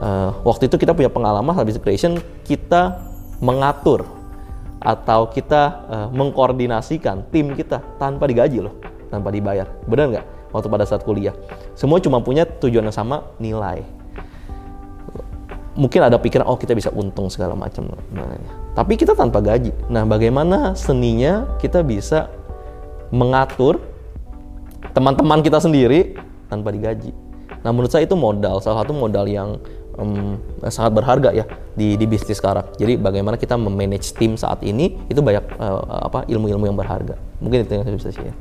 uh, 0.00 0.30
waktu 0.44 0.68
itu 0.68 0.76
kita 0.80 0.96
punya 0.96 1.10
pengalaman 1.12 1.52
habis 1.56 1.76
creation 1.80 2.20
kita 2.46 3.00
mengatur 3.42 4.06
atau 4.84 5.32
kita 5.32 5.62
uh, 5.88 6.08
mengkoordinasikan 6.12 7.28
tim 7.32 7.56
kita 7.56 7.80
tanpa 7.96 8.28
digaji 8.28 8.60
loh, 8.64 8.76
tanpa 9.08 9.32
dibayar. 9.32 9.68
Benar 9.88 10.06
nggak? 10.12 10.26
Waktu 10.54 10.68
pada 10.70 10.84
saat 10.86 11.02
kuliah, 11.02 11.34
semua 11.74 11.98
cuma 11.98 12.22
punya 12.22 12.46
tujuan 12.46 12.86
yang 12.86 12.94
sama, 12.94 13.26
nilai. 13.42 13.82
Mungkin 15.74 16.06
ada 16.06 16.14
pikiran, 16.14 16.46
oh 16.46 16.54
kita 16.54 16.78
bisa 16.78 16.94
untung 16.94 17.26
segala 17.26 17.58
macam. 17.58 17.90
Tapi 18.78 18.94
kita 18.94 19.18
tanpa 19.18 19.42
gaji. 19.42 19.74
Nah, 19.90 20.06
bagaimana 20.06 20.78
seninya 20.78 21.58
kita 21.58 21.82
bisa 21.82 22.30
mengatur 23.10 23.82
teman-teman 24.94 25.42
kita 25.42 25.58
sendiri 25.58 26.14
tanpa 26.46 26.70
digaji. 26.70 27.10
Nah, 27.66 27.74
menurut 27.74 27.90
saya 27.90 28.06
itu 28.06 28.14
modal, 28.14 28.62
salah 28.62 28.86
satu 28.86 28.94
modal 28.94 29.26
yang 29.26 29.58
um, 29.98 30.38
sangat 30.70 30.94
berharga 30.94 31.30
ya 31.34 31.44
di 31.74 31.98
di 31.98 32.06
bisnis 32.06 32.38
sekarang. 32.38 32.64
Jadi 32.78 32.96
bagaimana 32.96 33.34
kita 33.34 33.58
memanage 33.58 34.14
tim 34.14 34.38
saat 34.38 34.62
ini 34.62 34.94
itu 35.10 35.18
banyak 35.18 35.44
uh, 35.58 36.08
apa 36.08 36.24
ilmu-ilmu 36.30 36.64
yang 36.70 36.78
berharga. 36.78 37.18
Mungkin 37.42 37.66
itu 37.66 37.72
yang 37.74 37.84
saya 37.84 37.96
bisa 37.98 38.10
share. 38.14 38.36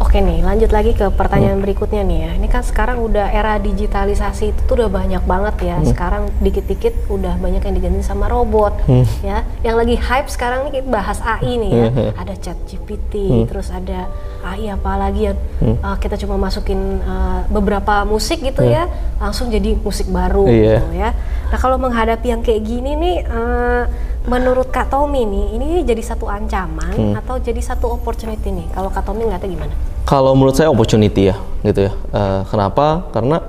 Oke 0.00 0.16
nih, 0.16 0.40
lanjut 0.40 0.72
lagi 0.72 0.96
ke 0.96 1.12
pertanyaan 1.12 1.60
hmm. 1.60 1.64
berikutnya 1.68 2.00
nih 2.08 2.18
ya. 2.24 2.30
Ini 2.40 2.48
kan 2.48 2.64
sekarang 2.64 3.04
udah 3.04 3.28
era 3.36 3.60
digitalisasi 3.60 4.56
itu 4.56 4.60
tuh 4.64 4.80
udah 4.80 4.88
banyak 4.88 5.22
banget 5.28 5.56
ya. 5.60 5.76
Hmm. 5.76 5.86
Sekarang 5.92 6.22
dikit-dikit 6.40 7.12
udah 7.12 7.36
banyak 7.36 7.60
yang 7.60 7.74
diganti 7.76 8.00
sama 8.00 8.32
robot 8.32 8.80
hmm. 8.88 9.04
ya. 9.20 9.44
Yang 9.60 9.76
lagi 9.76 9.96
hype 10.00 10.28
sekarang 10.32 10.72
nih 10.72 10.80
bahas 10.88 11.20
AI 11.20 11.52
nih 11.60 11.70
ya. 11.70 11.88
Hmm. 11.92 12.10
Ada 12.16 12.34
Chat 12.40 12.58
GPT, 12.64 13.12
hmm. 13.28 13.46
terus 13.52 13.68
ada 13.68 14.08
AI 14.44 14.72
apa 14.72 14.92
lagi 14.96 15.30
ya. 15.30 15.34
Hmm. 15.60 15.76
Uh, 15.80 15.96
kita 16.00 16.16
cuma 16.20 16.40
masukin 16.40 17.00
uh, 17.04 17.44
beberapa 17.48 18.04
musik 18.08 18.40
gitu 18.40 18.64
hmm. 18.64 18.72
ya, 18.72 18.84
langsung 19.20 19.52
jadi 19.52 19.76
musik 19.78 20.08
baru 20.08 20.48
yeah. 20.48 20.80
gitu 20.80 20.86
ya. 20.96 21.10
Nah 21.52 21.58
kalau 21.60 21.76
menghadapi 21.76 22.26
yang 22.32 22.42
kayak 22.44 22.62
gini 22.64 22.92
nih. 22.96 23.16
Uh, 23.28 23.84
menurut 24.20 24.68
Kak 24.68 24.92
Tommy 24.92 25.24
nih, 25.24 25.46
ini 25.56 25.68
jadi 25.80 26.02
satu 26.04 26.28
ancaman 26.28 26.92
hmm. 26.92 27.14
atau 27.24 27.40
jadi 27.40 27.56
satu 27.64 27.88
opportunity 27.88 28.52
nih? 28.52 28.68
Kalau 28.68 28.92
Kak 28.92 29.08
Tommy 29.08 29.24
ngeliatnya 29.24 29.48
gimana? 29.48 29.72
Kalau 30.04 30.36
menurut 30.36 30.52
saya 30.52 30.68
opportunity 30.68 31.32
ya, 31.32 31.40
gitu 31.64 31.88
ya. 31.88 31.92
Uh, 32.12 32.44
kenapa? 32.44 33.08
Karena 33.16 33.40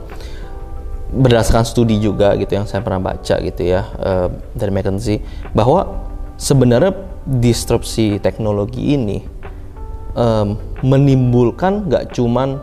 berdasarkan 1.12 1.68
studi 1.68 2.00
juga 2.00 2.32
gitu 2.40 2.56
yang 2.56 2.64
saya 2.64 2.80
pernah 2.80 3.12
baca 3.12 3.36
gitu 3.44 3.62
ya 3.68 3.84
uh, 4.00 4.32
dari 4.56 4.72
McKinsey 4.72 5.20
bahwa 5.52 6.08
sebenarnya 6.40 6.96
disrupsi 7.28 8.16
teknologi 8.24 8.96
ini 8.96 9.20
um, 10.16 10.58
menimbulkan 10.82 11.88
nggak 11.88 12.16
cuman 12.16 12.60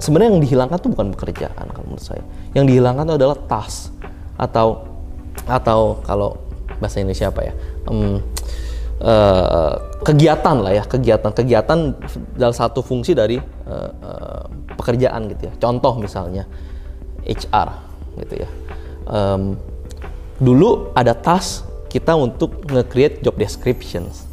sebenarnya 0.00 0.30
yang 0.34 0.42
dihilangkan 0.42 0.76
tuh 0.80 0.90
bukan 0.92 1.12
pekerjaan 1.14 1.66
kalau 1.70 1.86
menurut 1.86 2.04
saya. 2.04 2.24
Yang 2.56 2.64
dihilangkan 2.74 3.04
itu 3.06 3.14
adalah 3.20 3.38
task 3.46 3.94
atau 4.40 4.88
atau 5.46 6.00
kalau 6.02 6.36
bahasa 6.80 6.98
Indonesia 6.98 7.28
apa 7.28 7.44
ya 7.44 7.52
um, 7.92 8.18
uh, 9.04 9.74
kegiatan 10.00 10.56
lah 10.64 10.72
ya 10.72 10.84
kegiatan 10.88 11.30
kegiatan 11.30 11.92
dalam 12.34 12.54
satu 12.56 12.80
fungsi 12.80 13.12
dari 13.12 13.36
uh, 13.68 13.90
uh, 14.00 14.44
pekerjaan 14.80 15.28
gitu 15.28 15.50
ya. 15.50 15.52
Contoh 15.60 16.00
misalnya 16.00 16.48
HR 17.26 17.68
gitu 18.24 18.34
ya. 18.46 18.48
Um, 19.10 19.60
dulu 20.40 20.94
ada 20.96 21.12
task 21.12 21.68
kita 21.92 22.16
untuk 22.16 22.64
nge-create 22.70 23.20
job 23.20 23.36
descriptions 23.36 24.29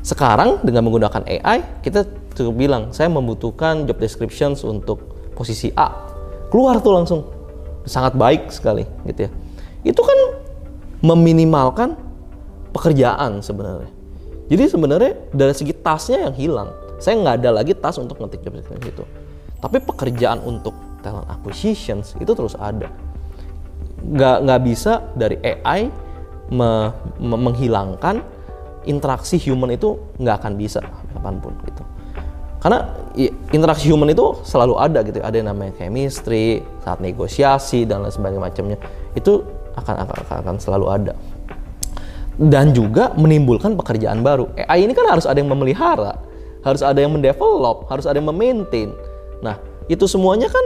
sekarang 0.00 0.64
dengan 0.64 0.88
menggunakan 0.88 1.22
AI 1.28 1.84
kita 1.84 2.08
cukup 2.32 2.54
bilang 2.56 2.82
saya 2.96 3.12
membutuhkan 3.12 3.84
job 3.84 4.00
descriptions 4.00 4.64
untuk 4.64 5.00
posisi 5.36 5.68
A 5.76 5.92
keluar 6.48 6.80
tuh 6.80 6.92
langsung 6.96 7.20
sangat 7.84 8.16
baik 8.16 8.48
sekali 8.48 8.88
gitu 9.04 9.28
ya 9.28 9.30
itu 9.84 10.00
kan 10.00 10.18
meminimalkan 11.00 11.96
pekerjaan 12.70 13.40
sebenarnya. 13.40 13.90
Jadi 14.50 14.64
sebenarnya 14.66 15.12
dari 15.30 15.54
segi 15.54 15.74
tasnya 15.74 16.28
yang 16.30 16.34
hilang. 16.34 16.70
Saya 17.00 17.16
nggak 17.16 17.36
ada 17.40 17.50
lagi 17.62 17.72
tas 17.72 17.96
untuk 17.96 18.18
ngetik 18.20 18.44
job 18.44 18.54
description 18.58 18.92
itu. 18.92 19.04
Tapi 19.60 19.78
pekerjaan 19.80 20.42
untuk 20.44 20.74
talent 21.00 21.28
acquisitions 21.30 22.12
itu 22.20 22.32
terus 22.34 22.52
ada. 22.58 22.90
Nggak 24.00 24.36
nggak 24.44 24.60
bisa 24.64 24.92
dari 25.16 25.40
AI 25.40 25.88
me, 26.52 26.92
me, 27.20 27.36
menghilangkan 27.36 28.20
interaksi 28.88 29.36
human 29.36 29.74
itu 29.74 29.98
nggak 30.20 30.36
akan 30.44 30.52
bisa 30.56 30.80
kapan 31.14 31.36
pun 31.40 31.52
gitu. 31.66 31.82
Karena 32.60 32.92
interaksi 33.56 33.88
human 33.88 34.12
itu 34.12 34.36
selalu 34.44 34.76
ada 34.76 35.00
gitu. 35.00 35.20
Ada 35.24 35.40
yang 35.40 35.48
namanya 35.52 35.72
chemistry, 35.80 36.60
saat 36.84 37.00
negosiasi 37.00 37.88
dan 37.88 38.04
lain 38.04 38.12
sebagainya 38.12 38.42
macamnya. 38.44 38.78
Itu 39.16 39.48
akan, 39.80 39.94
akan 40.04 40.38
akan 40.44 40.54
selalu 40.60 40.86
ada 40.92 41.14
dan 42.40 42.72
juga 42.72 43.12
menimbulkan 43.20 43.76
pekerjaan 43.76 44.24
baru. 44.24 44.48
AI 44.56 44.88
ini 44.88 44.96
kan 44.96 45.04
harus 45.04 45.28
ada 45.28 45.36
yang 45.36 45.52
memelihara, 45.52 46.16
harus 46.64 46.80
ada 46.80 46.96
yang 46.96 47.12
mendevelop, 47.12 47.84
harus 47.92 48.08
ada 48.08 48.16
yang 48.16 48.32
memaintain. 48.32 48.96
Nah, 49.44 49.60
itu 49.92 50.08
semuanya 50.08 50.48
kan 50.48 50.64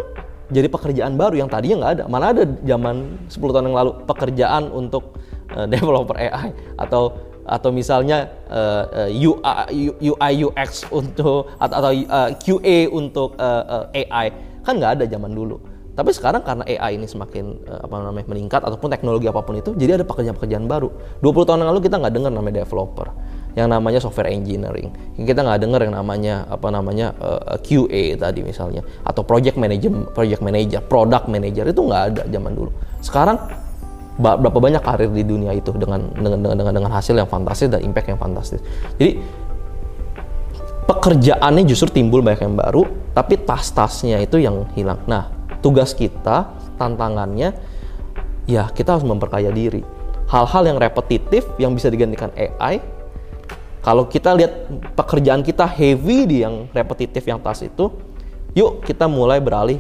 jadi 0.55 0.71
pekerjaan 0.71 1.19
baru 1.19 1.43
yang 1.43 1.51
tadinya 1.51 1.83
nggak 1.83 1.93
ada. 1.99 2.05
Mana 2.07 2.31
ada 2.31 2.47
zaman 2.47 3.27
10 3.27 3.35
tahun 3.51 3.67
yang 3.75 3.77
lalu 3.83 3.93
pekerjaan 4.07 4.71
untuk 4.71 5.19
uh, 5.51 5.67
developer 5.73 6.15
AI 6.15 6.55
atau 6.79 7.34
atau 7.45 7.71
misalnya 7.71 8.33
uh, 8.49 9.09
uh, 9.09 9.11
UI, 9.13 10.35
UX 10.45 10.89
untuk 10.89 11.53
atau, 11.61 11.77
atau 11.79 11.93
uh, 11.93 12.31
QA 12.41 12.89
untuk 12.89 13.37
uh, 13.37 13.85
uh, 13.85 13.85
AI 13.93 14.33
kan 14.65 14.81
nggak 14.81 14.93
ada 15.01 15.05
zaman 15.05 15.33
dulu. 15.37 15.61
Tapi 15.95 16.11
sekarang 16.11 16.43
karena 16.43 16.67
AI 16.67 16.99
ini 16.99 17.07
semakin 17.07 17.55
uh, 17.71 17.87
apa 17.87 18.03
namanya 18.03 18.27
meningkat 18.27 18.67
ataupun 18.67 18.91
teknologi 18.91 19.31
apa 19.31 19.47
pun 19.47 19.55
itu, 19.55 19.79
jadi 19.79 20.03
ada 20.03 20.03
pekerjaan-pekerjaan 20.03 20.67
baru. 20.67 20.91
20 21.23 21.47
tahun 21.47 21.59
yang 21.63 21.71
lalu 21.71 21.81
kita 21.87 22.03
nggak 22.03 22.15
dengar 22.19 22.33
namanya 22.35 22.67
developer, 22.67 23.15
yang 23.55 23.71
namanya 23.71 24.03
software 24.03 24.27
engineering. 24.27 24.91
Kita 25.15 25.47
nggak 25.47 25.63
dengar 25.63 25.87
yang 25.87 25.95
namanya 25.95 26.51
apa 26.51 26.67
namanya 26.75 27.15
uh, 27.23 27.55
eh, 27.55 27.59
QA 27.63 28.19
tadi 28.19 28.43
misalnya, 28.43 28.83
atau 29.07 29.23
project 29.23 29.55
manager, 29.55 30.11
project 30.11 30.43
manager, 30.43 30.83
product 30.83 31.31
manager 31.31 31.65
itu 31.71 31.81
nggak 31.87 32.03
ada 32.11 32.23
zaman 32.27 32.53
dulu. 32.59 32.71
Sekarang 32.99 33.39
berapa 34.15 34.55
banyak 34.55 34.83
karir 34.83 35.11
di 35.11 35.27
dunia 35.27 35.51
itu 35.51 35.75
dengan 35.75 36.07
dengan 36.15 36.39
dengan 36.39 36.57
dengan, 36.59 36.73
dengan 36.79 36.93
hasil 36.95 37.19
yang 37.19 37.27
fantastis 37.27 37.67
dan 37.67 37.83
impact 37.83 38.15
yang 38.15 38.21
fantastis. 38.21 38.61
Jadi 38.95 39.19
pekerjaannya 40.87 41.65
justru 41.67 41.91
timbul 41.91 42.23
banyak 42.23 42.47
yang 42.47 42.55
baru, 42.55 42.87
tapi 43.17 43.41
tas-tasnya 43.43 44.23
itu 44.23 44.39
yang 44.39 44.69
hilang. 44.79 45.01
Nah, 45.09 45.33
tugas 45.65 45.97
kita, 45.97 46.53
tantangannya, 46.77 47.57
ya 48.47 48.69
kita 48.71 48.97
harus 48.97 49.07
memperkaya 49.07 49.51
diri. 49.51 49.83
Hal-hal 50.31 50.63
yang 50.75 50.79
repetitif 50.81 51.45
yang 51.61 51.75
bisa 51.77 51.91
digantikan 51.91 52.33
AI, 52.37 52.81
kalau 53.85 54.09
kita 54.09 54.33
lihat 54.33 54.53
pekerjaan 54.97 55.45
kita 55.45 55.69
heavy 55.69 56.25
di 56.25 56.41
yang 56.41 56.69
repetitif 56.73 57.21
yang 57.29 57.41
tas 57.41 57.61
itu, 57.61 57.93
yuk 58.57 58.85
kita 58.85 59.05
mulai 59.05 59.41
beralih 59.43 59.77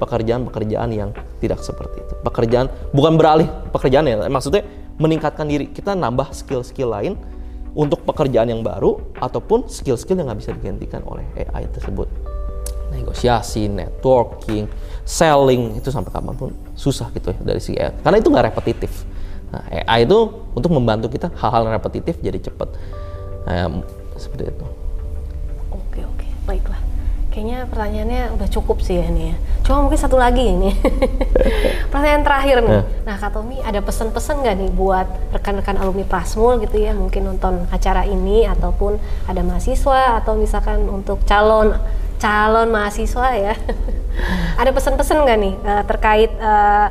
pekerjaan-pekerjaan 0.00 0.90
yang 0.90 1.12
tidak 1.38 1.60
seperti 1.60 2.00
itu. 2.00 2.14
Pekerjaan 2.24 2.66
bukan 2.96 3.20
beralih 3.20 3.46
pekerjaan 3.70 4.08
ya, 4.08 4.26
maksudnya 4.32 4.64
meningkatkan 4.96 5.44
diri. 5.44 5.68
Kita 5.68 5.92
nambah 5.92 6.32
skill-skill 6.32 6.88
lain 6.88 7.14
untuk 7.76 8.02
pekerjaan 8.02 8.50
yang 8.50 8.64
baru 8.64 8.98
ataupun 9.20 9.68
skill-skill 9.68 10.18
yang 10.18 10.32
nggak 10.32 10.40
bisa 10.40 10.50
digantikan 10.56 11.04
oleh 11.06 11.22
AI 11.36 11.68
tersebut 11.70 12.08
negosiasi, 12.90 13.70
networking, 13.70 14.66
selling 15.06 15.78
itu 15.78 15.88
sampai 15.94 16.10
kapan 16.10 16.34
pun 16.34 16.50
susah 16.74 17.08
gitu 17.14 17.30
ya 17.30 17.38
dari 17.38 17.60
segi 17.62 17.78
AI. 17.78 17.94
Karena 18.02 18.16
itu 18.18 18.28
nggak 18.28 18.46
repetitif. 18.50 18.92
Nah, 19.50 19.62
AI 19.70 20.06
itu 20.06 20.18
untuk 20.54 20.70
membantu 20.74 21.10
kita 21.10 21.30
hal-hal 21.38 21.70
repetitif 21.70 22.18
jadi 22.18 22.38
cepat. 22.38 22.68
Nah, 23.46 23.82
seperti 24.18 24.50
itu. 24.50 24.66
Kayaknya 27.30 27.70
pertanyaannya 27.70 28.22
udah 28.34 28.48
cukup 28.50 28.82
sih 28.82 28.98
ya 28.98 29.06
ini 29.06 29.30
ya. 29.30 29.36
Cuma 29.62 29.86
mungkin 29.86 30.02
satu 30.02 30.18
lagi 30.18 30.50
ini. 30.50 30.74
Pertanyaan 31.94 32.26
terakhir 32.26 32.58
nih. 32.58 32.70
Nah, 32.74 32.84
nah 33.06 33.16
Kak 33.22 33.38
Tommy 33.38 33.62
ada 33.62 33.78
pesan-pesan 33.78 34.42
nggak 34.42 34.54
nih 34.58 34.70
buat 34.74 35.06
rekan-rekan 35.30 35.78
alumni 35.78 36.02
Prasmul 36.02 36.58
gitu 36.66 36.82
ya, 36.82 36.90
mungkin 36.90 37.30
nonton 37.30 37.70
acara 37.70 38.02
ini 38.02 38.50
ataupun 38.50 38.98
ada 39.30 39.46
mahasiswa 39.46 40.18
atau 40.18 40.34
misalkan 40.34 40.82
untuk 40.90 41.22
calon 41.22 41.78
calon 42.18 42.66
mahasiswa 42.66 43.26
ya. 43.38 43.54
ada 44.60 44.70
pesan-pesan 44.74 45.22
nggak 45.22 45.38
nih 45.38 45.54
uh, 45.62 45.82
terkait 45.86 46.30
uh, 46.42 46.90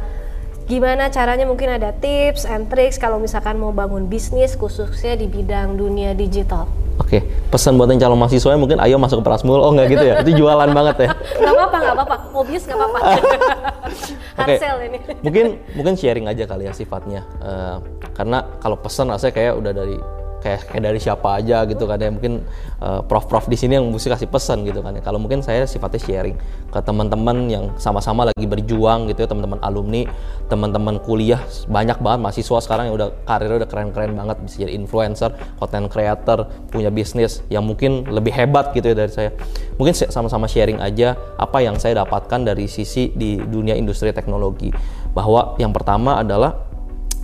gimana 0.70 1.10
caranya 1.10 1.50
mungkin 1.50 1.66
ada 1.66 1.90
tips 1.98 2.46
and 2.46 2.70
tricks 2.70 3.02
kalau 3.02 3.18
misalkan 3.18 3.58
mau 3.58 3.74
bangun 3.74 4.06
bisnis 4.06 4.54
khususnya 4.54 5.18
di 5.18 5.26
bidang 5.26 5.74
dunia 5.74 6.14
digital. 6.14 6.70
Oke, 7.02 7.26
pesan 7.50 7.74
buat 7.74 7.90
yang 7.90 7.98
calon 7.98 8.22
mahasiswa 8.22 8.54
mungkin 8.54 8.78
ayo 8.78 9.02
masuk 9.02 9.24
ke 9.24 9.26
Prasmul. 9.26 9.58
Oh 9.58 9.74
nggak 9.74 9.88
gitu 9.90 10.06
ya? 10.06 10.16
Itu 10.22 10.46
jualan 10.46 10.70
banget 10.70 10.96
ya? 11.02 11.10
Nggak 11.42 11.54
apa-apa, 11.58 11.78
nggak 11.80 11.96
apa-apa. 11.96 12.16
Mobius 12.30 12.64
nggak 12.70 12.78
apa-apa. 12.78 13.00
Oke, 14.46 14.56
ini. 14.62 14.98
mungkin 15.26 15.46
mungkin 15.74 15.94
sharing 15.98 16.30
aja 16.30 16.46
kali 16.46 16.70
ya 16.70 16.74
sifatnya. 16.76 17.26
Uh, 17.42 17.82
karena 18.14 18.46
kalau 18.62 18.78
pesan 18.78 19.10
saya 19.18 19.34
kayak 19.34 19.58
udah 19.58 19.74
dari 19.74 19.98
kayak 20.40 20.72
kayak 20.72 20.84
dari 20.84 21.00
siapa 21.00 21.40
aja 21.40 21.64
gitu 21.68 21.86
kan 21.86 22.00
ya. 22.00 22.10
Mungkin 22.12 22.44
uh, 22.82 23.02
prof-prof 23.06 23.48
di 23.48 23.58
sini 23.60 23.78
yang 23.78 23.88
mesti 23.88 24.10
kasih 24.10 24.28
pesan 24.28 24.66
gitu 24.68 24.80
kan 24.84 24.96
ya. 24.96 25.02
Kalau 25.04 25.20
mungkin 25.22 25.44
saya 25.46 25.64
sifatnya 25.68 26.02
sharing 26.02 26.38
ke 26.70 26.80
teman-teman 26.82 27.50
yang 27.50 27.66
sama-sama 27.78 28.30
lagi 28.30 28.46
berjuang 28.46 29.10
gitu 29.10 29.26
ya 29.26 29.28
teman-teman 29.30 29.58
alumni 29.66 30.06
teman-teman 30.50 31.02
kuliah 31.02 31.42
banyak 31.70 31.98
banget 32.02 32.20
mahasiswa 32.22 32.58
sekarang 32.62 32.90
yang 32.90 32.96
udah 32.98 33.10
karirnya 33.26 33.66
udah 33.66 33.70
keren-keren 33.70 34.14
banget 34.18 34.38
bisa 34.42 34.56
jadi 34.66 34.74
influencer 34.74 35.34
content 35.58 35.90
creator 35.90 36.50
punya 36.70 36.90
bisnis 36.90 37.42
yang 37.54 37.66
mungkin 37.66 38.06
lebih 38.10 38.34
hebat 38.34 38.74
gitu 38.74 38.94
ya 38.94 38.96
dari 39.06 39.12
saya. 39.14 39.30
Mungkin 39.78 39.94
sama-sama 39.96 40.50
sharing 40.50 40.82
aja 40.82 41.16
apa 41.38 41.62
yang 41.62 41.78
saya 41.78 42.02
dapatkan 42.04 42.46
dari 42.46 42.66
sisi 42.66 43.14
di 43.14 43.38
dunia 43.40 43.78
industri 43.78 44.10
teknologi. 44.14 44.70
Bahwa 45.14 45.58
yang 45.58 45.74
pertama 45.74 46.22
adalah 46.22 46.54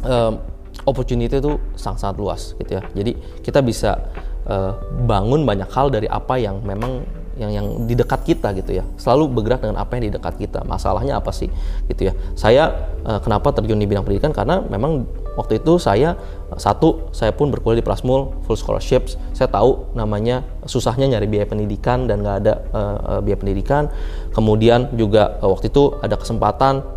um, 0.06 0.55
opportunity 0.86 1.42
itu 1.42 1.58
sangat-sangat 1.76 2.16
luas 2.18 2.42
gitu 2.62 2.78
ya. 2.80 2.82
Jadi 2.94 3.12
kita 3.42 3.60
bisa 3.66 4.10
uh, 4.46 4.78
bangun 5.06 5.44
banyak 5.44 5.70
hal 5.74 5.90
dari 5.90 6.06
apa 6.06 6.38
yang 6.38 6.62
memang 6.62 7.06
yang 7.36 7.52
yang 7.52 7.68
di 7.84 8.00
dekat 8.00 8.24
kita 8.24 8.56
gitu 8.56 8.80
ya. 8.80 8.88
Selalu 8.96 9.28
bergerak 9.36 9.68
dengan 9.68 9.84
apa 9.84 10.00
yang 10.00 10.08
di 10.08 10.12
dekat 10.16 10.40
kita. 10.40 10.64
Masalahnya 10.64 11.20
apa 11.20 11.36
sih 11.36 11.52
gitu 11.92 12.08
ya. 12.08 12.14
Saya 12.34 12.72
uh, 13.04 13.20
kenapa 13.20 13.52
terjun 13.52 13.76
di 13.76 13.84
bidang 13.84 14.08
pendidikan? 14.08 14.32
Karena 14.32 14.64
memang 14.64 15.04
waktu 15.36 15.60
itu 15.60 15.76
saya 15.76 16.16
uh, 16.48 16.56
satu 16.56 17.12
saya 17.12 17.36
pun 17.36 17.52
berkuliah 17.52 17.84
di 17.84 17.86
Prasmul 17.86 18.40
full 18.48 18.56
scholarships 18.56 19.20
saya 19.36 19.52
tahu 19.52 19.92
namanya 19.92 20.48
susahnya 20.64 21.12
nyari 21.12 21.28
biaya 21.28 21.44
pendidikan 21.44 22.08
dan 22.08 22.24
nggak 22.24 22.38
ada 22.46 22.54
uh, 22.72 23.20
biaya 23.20 23.40
pendidikan. 23.40 23.92
Kemudian 24.32 24.96
juga 24.96 25.36
uh, 25.44 25.52
waktu 25.52 25.68
itu 25.68 26.00
ada 26.00 26.16
kesempatan 26.16 26.88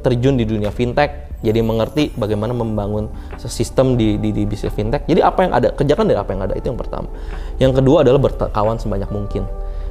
terjun 0.00 0.36
di 0.36 0.44
dunia 0.48 0.72
fintech 0.72 1.23
jadi 1.44 1.60
mengerti 1.60 2.16
bagaimana 2.16 2.56
membangun 2.56 3.12
sistem 3.36 4.00
di, 4.00 4.16
di, 4.16 4.32
di 4.32 4.48
bisnis 4.48 4.72
fintech. 4.72 5.04
Jadi 5.04 5.20
apa 5.20 5.44
yang 5.44 5.52
ada, 5.52 5.68
kerjakan 5.76 6.08
dari 6.08 6.16
apa 6.16 6.30
yang 6.32 6.42
ada 6.48 6.54
itu 6.56 6.72
yang 6.72 6.80
pertama. 6.80 7.12
Yang 7.60 7.84
kedua 7.84 8.00
adalah 8.00 8.20
berkawan 8.24 8.80
sebanyak 8.80 9.12
mungkin. 9.12 9.44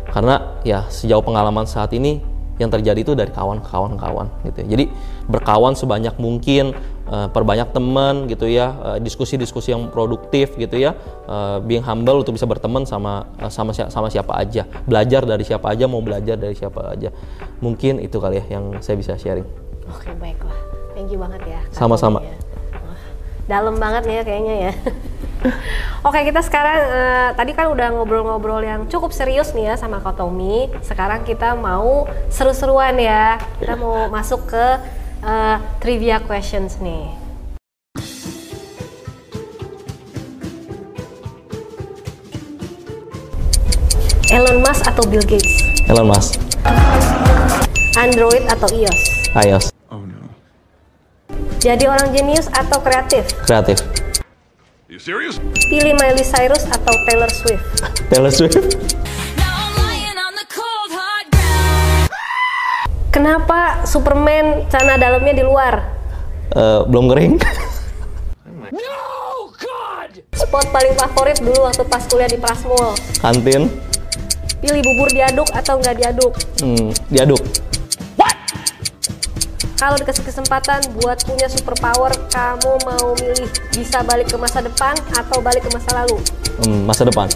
Karena 0.10 0.58
ya 0.66 0.90
sejauh 0.90 1.22
pengalaman 1.22 1.70
saat 1.70 1.94
ini 1.94 2.34
yang 2.62 2.70
terjadi 2.70 3.02
itu 3.02 3.14
dari 3.18 3.34
kawan 3.34 3.66
kawan-kawan 3.66 4.30
gitu 4.46 4.62
ya. 4.62 4.68
Jadi 4.78 4.86
berkawan 5.26 5.74
sebanyak 5.74 6.14
mungkin, 6.22 6.78
uh, 7.10 7.26
perbanyak 7.34 7.74
teman 7.74 8.30
gitu 8.30 8.46
ya, 8.46 8.78
uh, 8.78 8.98
diskusi-diskusi 9.02 9.74
yang 9.74 9.90
produktif 9.90 10.54
gitu 10.54 10.78
ya, 10.78 10.94
uh, 11.26 11.58
being 11.66 11.82
humble 11.82 12.22
untuk 12.22 12.38
bisa 12.38 12.46
berteman 12.46 12.86
sama 12.86 13.26
uh, 13.42 13.50
sama 13.50 13.74
sama 13.74 14.08
siapa 14.14 14.38
aja, 14.38 14.70
belajar 14.86 15.26
dari 15.26 15.42
siapa 15.42 15.74
aja, 15.74 15.90
mau 15.90 16.06
belajar 16.06 16.38
dari 16.38 16.54
siapa 16.54 16.94
aja. 16.94 17.10
Mungkin 17.58 17.98
itu 17.98 18.22
kali 18.22 18.38
ya 18.38 18.62
yang 18.62 18.78
saya 18.86 19.02
bisa 19.02 19.18
sharing. 19.18 19.46
Oke 19.90 20.14
baiklah. 20.22 20.73
Thank 20.94 21.10
you 21.10 21.18
banget 21.18 21.42
ya. 21.50 21.62
Sama-sama. 21.74 22.22
Ya. 22.22 22.38
dalam 23.44 23.76
banget 23.76 24.08
nih 24.08 24.16
ya 24.16 24.24
kayaknya 24.24 24.56
ya. 24.56 24.74
Oke 26.08 26.24
kita 26.24 26.40
sekarang 26.40 26.80
uh, 26.80 27.30
tadi 27.36 27.52
kan 27.52 27.68
udah 27.68 27.92
ngobrol-ngobrol 27.92 28.64
yang 28.64 28.88
cukup 28.88 29.12
serius 29.12 29.52
nih 29.52 29.74
ya 29.74 29.76
sama 29.76 30.00
Kak 30.00 30.16
Tommy. 30.16 30.72
Sekarang 30.80 31.28
kita 31.28 31.52
mau 31.58 32.08
seru-seruan 32.32 32.96
ya. 32.96 33.36
Kita 33.60 33.76
mau 33.76 34.08
masuk 34.08 34.48
ke 34.48 34.66
uh, 35.28 35.58
trivia 35.84 36.24
questions 36.24 36.80
nih. 36.80 37.12
Elon 44.32 44.64
Musk 44.64 44.88
atau 44.88 45.04
Bill 45.06 45.22
Gates? 45.28 45.62
Elon 45.92 46.08
Musk. 46.08 46.40
Android 48.00 48.42
atau 48.50 48.66
iOS? 48.72 49.02
iOS. 49.38 49.73
Jadi 51.64 51.88
orang 51.88 52.12
jenius 52.12 52.52
atau 52.52 52.76
kreatif? 52.84 53.24
Kreatif. 53.48 53.80
You 54.92 55.00
serious? 55.00 55.40
Pilih 55.72 55.96
Miley 55.96 56.28
Cyrus 56.28 56.68
atau 56.68 56.92
Taylor 57.08 57.32
Swift? 57.32 57.64
Taylor 58.12 58.34
Swift. 58.36 58.60
Kenapa 63.16 63.88
Superman 63.88 64.68
celana 64.68 65.00
dalamnya 65.00 65.40
di 65.40 65.44
luar? 65.48 65.88
Uh, 66.52 66.84
belum 66.84 67.08
kering. 67.16 67.40
No, 68.76 69.00
God! 69.56 70.20
Spot 70.36 70.68
paling 70.68 70.92
favorit 71.00 71.40
dulu 71.40 71.64
waktu 71.64 71.88
pas 71.88 72.04
kuliah 72.12 72.28
di 72.28 72.36
Prasmul. 72.44 72.92
Kantin. 73.24 73.72
Pilih 74.60 74.84
bubur 74.84 75.08
diaduk 75.16 75.48
atau 75.56 75.80
nggak 75.80 75.96
diaduk? 75.96 76.36
Hmm, 76.60 76.92
diaduk. 77.08 77.40
Kalau 79.84 80.00
dikasih 80.00 80.24
kesempatan 80.24 80.80
buat 80.96 81.28
punya 81.28 81.44
superpower, 81.52 82.16
kamu 82.32 82.72
mau 82.88 83.12
milih 83.20 83.52
bisa 83.76 84.00
balik 84.08 84.32
ke 84.32 84.40
masa 84.40 84.64
depan 84.64 84.96
atau 85.12 85.44
balik 85.44 85.60
ke 85.60 85.70
masa 85.76 85.92
lalu? 86.00 86.24
Hmm, 86.64 86.88
masa 86.88 87.04
depan. 87.04 87.28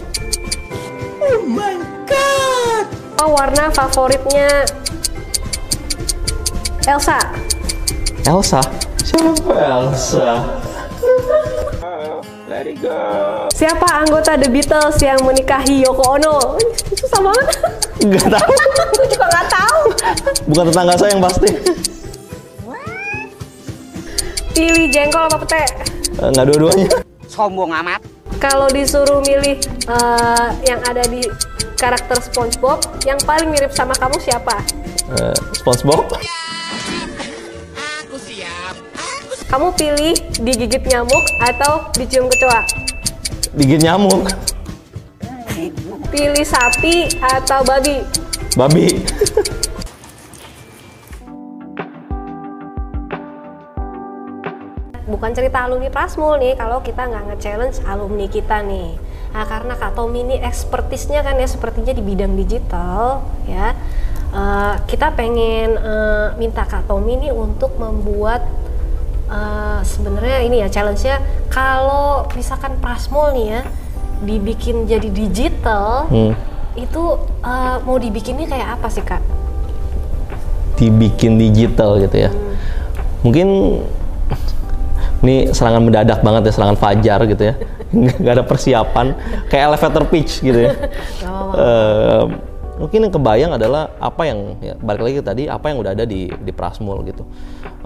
Oh 1.20 1.44
my 1.44 1.76
God! 2.08 2.88
Oh, 3.20 3.36
warna 3.36 3.68
favoritnya 3.68 4.64
Elsa. 6.88 7.20
Elsa. 8.24 8.64
Siapa 9.04 9.52
Elsa? 9.52 10.48
Let 12.48 12.64
it 12.64 12.80
go. 12.80 12.96
Siapa 13.52 14.08
anggota 14.08 14.40
The 14.40 14.48
Beatles 14.48 14.96
yang 15.04 15.20
menikahi 15.20 15.84
Yoko 15.84 16.16
Ono? 16.16 16.56
Susah 16.96 17.20
banget. 17.20 17.46
Gak 18.08 18.40
tahu. 18.40 18.50
Aku 18.88 19.04
juga 19.04 19.26
nggak 19.36 19.48
tahu. 19.52 19.80
Bukan 20.48 20.64
tetangga 20.72 20.96
saya 20.96 21.12
yang 21.12 21.20
pasti. 21.20 21.52
Pilih 24.58 24.90
jengkol 24.90 25.22
apa 25.22 25.38
pete? 25.46 25.62
Uh, 26.18 26.34
nggak 26.34 26.50
dua-duanya. 26.50 26.90
sombong 27.30 27.70
amat 27.78 28.02
Kalau 28.42 28.66
disuruh 28.74 29.22
milih 29.22 29.54
eh, 29.86 30.48
yang 30.66 30.82
ada 30.82 31.06
di 31.06 31.22
karakter 31.78 32.18
SpongeBob, 32.18 32.82
yang 33.06 33.18
paling 33.22 33.54
mirip 33.54 33.70
sama 33.70 33.94
kamu 33.94 34.18
siapa? 34.18 34.58
Uh, 35.06 35.34
SpongeBob. 35.54 36.10
Kamu 39.46 39.70
pilih 39.78 40.18
digigit 40.42 40.82
nyamuk 40.90 41.22
atau 41.38 41.86
dicium 41.94 42.26
kecoa? 42.26 42.66
Digigit 43.54 43.86
nyamuk. 43.86 44.26
Pilih 46.10 46.46
sapi 46.46 47.14
atau 47.22 47.62
babi? 47.62 48.02
Babi. 48.58 49.06
Bukan 55.28 55.44
cerita 55.44 55.68
alumni 55.68 55.92
Prasmul 55.92 56.40
nih, 56.40 56.56
kalau 56.56 56.80
kita 56.80 57.04
nggak 57.04 57.24
nge-challenge 57.28 57.84
alumni 57.84 58.32
kita 58.32 58.64
nih. 58.64 58.96
Nah, 59.36 59.44
karena 59.44 59.76
Kak 59.76 59.92
Tommy 59.92 60.24
ini 60.24 60.40
ekspertisnya 60.40 61.20
kan 61.20 61.36
ya 61.36 61.44
sepertinya 61.44 61.92
di 61.92 62.00
bidang 62.00 62.32
digital, 62.32 63.20
ya. 63.44 63.76
Eh, 64.32 64.74
kita 64.88 65.12
pengen 65.12 65.76
eh, 65.76 66.32
minta 66.40 66.64
Kak 66.64 66.88
Tommy 66.88 67.20
ini 67.20 67.28
untuk 67.28 67.76
membuat 67.76 68.40
eh, 69.28 69.84
sebenarnya 69.84 70.48
ini 70.48 70.64
ya 70.64 70.72
challenge-nya 70.72 71.20
kalau 71.52 72.24
misalkan 72.32 72.80
Prasmul 72.80 73.36
nih 73.36 73.46
ya 73.52 73.62
dibikin 74.24 74.88
jadi 74.88 75.12
digital, 75.12 76.08
Hmm. 76.08 76.32
itu 76.72 77.04
eh, 77.44 77.76
mau 77.84 78.00
dibikinnya 78.00 78.48
kayak 78.48 78.80
apa 78.80 78.88
sih 78.88 79.04
Kak? 79.04 79.20
Dibikin 80.80 81.36
digital 81.36 82.00
gitu 82.00 82.16
ya. 82.16 82.32
Mungkin 83.20 83.48
ini 85.22 85.50
serangan 85.50 85.82
mendadak 85.82 86.22
banget 86.22 86.50
ya, 86.50 86.52
serangan 86.54 86.78
fajar 86.78 87.20
gitu 87.26 87.42
ya. 87.42 87.54
Nggak 88.22 88.34
ada 88.38 88.44
persiapan, 88.44 89.06
kayak 89.50 89.64
elevator 89.74 90.04
pitch 90.06 90.42
gitu 90.42 90.58
ya. 90.68 90.72
Eh, 91.48 92.24
mungkin 92.76 93.08
yang 93.08 93.12
kebayang 93.12 93.52
adalah 93.56 93.88
apa 93.98 94.28
yang 94.28 94.60
ya, 94.60 94.76
balik 94.76 95.00
lagi 95.00 95.24
tadi 95.24 95.42
apa 95.48 95.72
yang 95.72 95.80
udah 95.80 95.96
ada 95.96 96.04
di 96.04 96.28
di 96.28 96.52
Prasmul 96.52 97.08
gitu. 97.08 97.24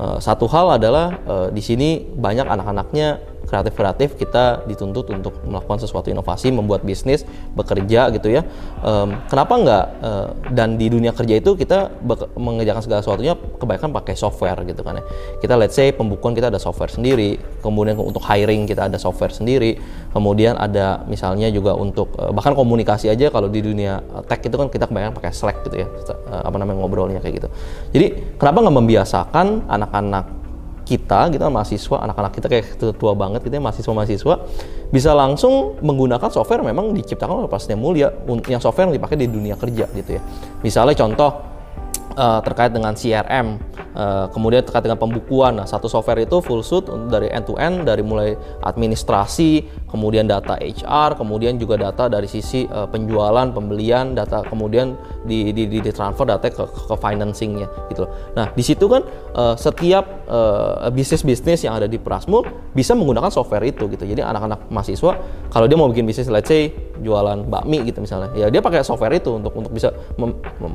Eh, 0.03 0.18
satu 0.18 0.51
hal 0.51 0.83
adalah 0.83 1.14
eh, 1.14 1.49
di 1.55 1.62
sini 1.62 2.03
banyak 2.03 2.42
anak-anaknya 2.42 3.23
kreatif-kreatif 3.52 4.16
kita 4.16 4.64
dituntut 4.64 5.12
untuk 5.12 5.36
melakukan 5.44 5.76
sesuatu 5.76 6.08
inovasi, 6.08 6.48
membuat 6.48 6.80
bisnis, 6.88 7.28
bekerja 7.52 8.08
gitu 8.16 8.32
ya. 8.32 8.48
Em, 8.80 9.20
kenapa 9.28 9.60
nggak 9.60 9.84
eh, 10.00 10.28
dan 10.56 10.80
di 10.80 10.88
dunia 10.88 11.12
kerja 11.12 11.36
itu 11.36 11.52
kita 11.52 11.92
mengerjakan 12.40 12.80
segala 12.80 13.04
sesuatunya 13.04 13.36
kebanyakan 13.60 13.92
pakai 13.92 14.16
software 14.16 14.64
gitu 14.64 14.80
kan 14.80 15.04
ya. 15.04 15.04
Kita 15.44 15.60
let's 15.60 15.76
say 15.76 15.92
pembukuan 15.92 16.32
kita 16.32 16.48
ada 16.48 16.56
software 16.56 16.88
sendiri, 16.88 17.36
kemudian 17.60 18.00
untuk 18.00 18.24
hiring 18.24 18.64
kita 18.64 18.88
ada 18.88 18.96
software 18.96 19.36
sendiri, 19.36 19.76
kemudian 20.16 20.56
ada 20.56 21.04
misalnya 21.04 21.52
juga 21.52 21.76
untuk 21.76 22.16
eh, 22.16 22.32
bahkan 22.32 22.56
komunikasi 22.56 23.12
aja 23.12 23.28
kalau 23.28 23.52
di 23.52 23.60
dunia 23.60 24.00
eh, 24.00 24.24
tech 24.24 24.40
itu 24.40 24.56
kan 24.56 24.72
kita 24.72 24.88
kebanyakan 24.88 25.12
pakai 25.12 25.32
Slack 25.36 25.68
gitu 25.68 25.84
ya, 25.84 25.88
apa 26.32 26.56
namanya 26.56 26.80
ngobrolnya 26.80 27.20
kayak 27.20 27.44
gitu. 27.44 27.48
Jadi 27.92 28.06
kenapa 28.40 28.64
nggak 28.64 28.76
membiasakan 28.80 29.68
anak-anak 29.68 30.41
kita 30.92 31.33
gitu 31.33 31.40
mahasiswa 31.48 31.96
anak-anak 32.05 32.33
kita 32.37 32.46
kayak 32.52 32.66
tua, 33.00 33.12
banget 33.16 33.40
gitu 33.48 33.55
ya 33.57 33.62
mahasiswa-mahasiswa 33.64 34.35
bisa 34.92 35.11
langsung 35.16 35.81
menggunakan 35.81 36.28
software 36.28 36.61
memang 36.61 36.92
diciptakan 36.92 37.44
oleh 37.44 37.48
Prasetya 37.48 37.81
Mulia 37.81 38.12
yang 38.28 38.61
software 38.61 38.92
yang 38.92 38.96
dipakai 39.00 39.16
di 39.16 39.28
dunia 39.33 39.57
kerja 39.57 39.88
gitu 39.88 40.11
ya 40.20 40.22
misalnya 40.61 40.92
contoh 40.92 41.31
eh, 42.12 42.40
terkait 42.44 42.76
dengan 42.76 42.92
CRM 42.92 43.72
Eh, 43.92 44.26
kemudian 44.33 44.64
terkait 44.64 44.88
dengan 44.88 44.96
pembukuan, 44.96 45.52
nah 45.52 45.68
satu 45.68 45.85
software 45.85 46.24
itu 46.24 46.40
full 46.40 46.64
untuk 46.64 47.12
dari 47.12 47.28
end 47.28 47.44
to 47.44 47.61
end, 47.61 47.85
dari 47.85 48.00
mulai 48.00 48.33
administrasi, 48.64 49.68
kemudian 49.85 50.24
data 50.24 50.57
HR, 50.57 51.20
kemudian 51.20 51.61
juga 51.61 51.76
data 51.76 52.09
dari 52.09 52.24
sisi 52.24 52.64
eh, 52.64 52.88
penjualan, 52.88 53.52
pembelian, 53.52 54.16
data 54.16 54.48
kemudian 54.48 54.96
di, 55.28 55.52
di, 55.52 55.68
di, 55.68 55.90
transfer 55.92 56.24
data 56.24 56.48
ke, 56.48 56.64
ke 56.64 56.96
financingnya 56.96 57.68
gitu. 57.92 58.09
Nah 58.33 58.48
di 58.57 58.64
situ 58.64 58.88
kan 58.88 59.05
eh, 59.37 59.55
setiap 59.61 60.21
eh, 60.33 60.88
bisnis-bisnis 60.88 61.68
yang 61.68 61.77
ada 61.77 61.85
di 61.85 62.01
Prasmul 62.01 62.73
bisa 62.73 62.97
menggunakan 62.97 63.29
software 63.29 63.68
itu 63.68 63.85
gitu. 63.92 64.09
Jadi 64.09 64.25
anak-anak 64.25 64.73
mahasiswa 64.73 65.12
kalau 65.53 65.66
dia 65.68 65.77
mau 65.77 65.92
bikin 65.92 66.09
bisnis, 66.09 66.33
let's 66.33 66.49
say 66.49 66.73
jualan 67.03 67.45
bakmi 67.51 67.83
gitu 67.85 68.01
misalnya, 68.01 68.31
ya 68.33 68.47
dia 68.49 68.62
pakai 68.62 68.81
software 68.87 69.12
itu 69.12 69.35
untuk 69.35 69.53
untuk 69.53 69.75
bisa 69.75 69.90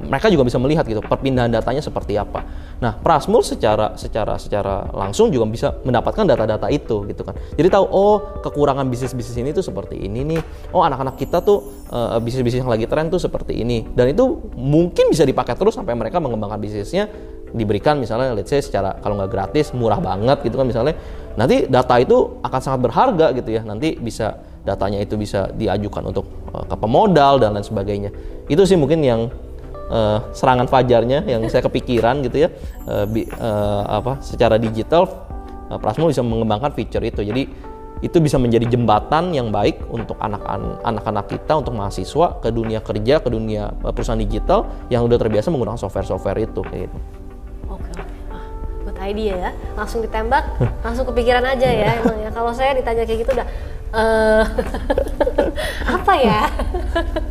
mereka 0.05 0.27
juga 0.27 0.43
bisa 0.45 0.59
melihat 0.59 0.83
gitu 0.85 0.99
perpindahan 1.01 1.49
datanya 1.49 1.81
seperti 1.81 2.19
apa. 2.19 2.43
Nah 2.83 2.99
Prasmul 2.99 3.41
secara 3.41 3.97
secara 3.97 4.37
secara 4.37 4.91
langsung 4.93 5.33
juga 5.33 5.47
bisa 5.49 5.73
mendapatkan 5.81 6.27
data-data 6.27 6.67
itu 6.69 7.07
gitu 7.09 7.25
kan. 7.25 7.33
Jadi 7.55 7.67
tahu 7.71 7.85
oh 7.87 8.43
kekurangan 8.43 8.85
bisnis-bisnis 8.91 9.37
ini 9.39 9.49
tuh 9.55 9.65
seperti 9.65 9.97
ini 9.97 10.21
nih. 10.35 10.41
Oh 10.75 10.83
anak-anak 10.83 11.15
kita 11.17 11.41
tuh 11.41 11.87
eh, 11.89 12.19
bisnis-bisnis 12.21 12.61
yang 12.61 12.71
lagi 12.71 12.85
tren 12.85 13.07
tuh 13.07 13.17
seperti 13.23 13.57
ini. 13.57 13.87
Dan 13.95 14.11
itu 14.11 14.51
mungkin 14.53 15.09
bisa 15.09 15.23
dipakai 15.23 15.55
terus 15.55 15.73
sampai 15.79 15.95
mereka 15.95 16.19
mengembangkan 16.19 16.59
bisnisnya 16.59 17.07
diberikan 17.55 17.95
misalnya 18.01 18.35
let's 18.35 18.51
say 18.51 18.59
secara 18.59 18.99
kalau 18.99 19.15
nggak 19.15 19.31
gratis 19.31 19.71
murah 19.71 20.01
banget 20.03 20.43
gitu 20.43 20.59
kan 20.59 20.67
misalnya 20.67 20.99
nanti 21.37 21.69
data 21.69 21.95
itu 22.01 22.41
akan 22.41 22.59
sangat 22.59 22.79
berharga 22.83 23.31
gitu 23.37 23.49
ya. 23.55 23.61
Nanti 23.61 23.95
bisa 23.95 24.41
datanya 24.65 24.99
itu 24.99 25.15
bisa 25.15 25.47
diajukan 25.53 26.11
untuk 26.11 26.25
eh, 26.51 26.65
ke 26.67 26.75
pemodal 26.75 27.39
dan 27.39 27.55
lain 27.55 27.63
sebagainya. 27.63 28.09
Itu 28.49 28.65
sih 28.65 28.75
mungkin 28.75 28.99
yang 29.05 29.31
eh, 29.87 30.17
serangan 30.33 30.67
fajarnya 30.67 31.23
yang 31.29 31.45
saya 31.47 31.63
kepikiran 31.63 32.25
gitu 32.25 32.47
ya. 32.47 32.49
Eh, 32.89 33.05
bi- 33.07 33.29
eh, 33.29 33.83
apa 33.85 34.19
secara 34.19 34.59
digital 34.59 35.07
eh, 35.71 35.77
Prasmul 35.77 36.11
bisa 36.11 36.25
mengembangkan 36.25 36.73
feature 36.73 37.05
itu. 37.05 37.21
Jadi 37.23 37.69
itu 37.97 38.17
bisa 38.21 38.37
menjadi 38.37 38.69
jembatan 38.69 39.33
yang 39.33 39.49
baik 39.49 39.89
untuk 39.89 40.21
anak-an- 40.21 40.85
anak-anak 40.85 41.33
kita 41.33 41.57
untuk 41.57 41.73
mahasiswa 41.73 42.37
ke 42.37 42.53
dunia 42.53 42.77
kerja 42.77 43.17
ke 43.17 43.29
dunia 43.33 43.73
perusahaan 43.73 44.21
digital 44.21 44.69
yang 44.93 45.01
udah 45.01 45.17
terbiasa 45.17 45.49
menggunakan 45.49 45.81
software-software 45.81 46.45
itu 46.45 46.61
kayak 46.61 46.93
gitu. 46.93 46.97
Oke, 47.67 47.89
oke. 47.91 48.15
Ah, 48.31 48.43
good 48.83 48.99
idea 48.99 49.33
ya. 49.35 49.51
Langsung 49.75 49.99
ditembak, 49.99 50.43
langsung 50.83 51.05
kepikiran 51.07 51.43
aja 51.43 51.67
ya 51.67 51.89
emang 52.01 52.17
ya. 52.23 52.29
Kalau 52.31 52.51
saya 52.55 52.75
ditanya 52.75 53.03
kayak 53.03 53.19
gitu 53.27 53.31
udah 53.35 53.47
eh 53.87 54.43
apa 55.95 56.13
ya? 56.19 56.41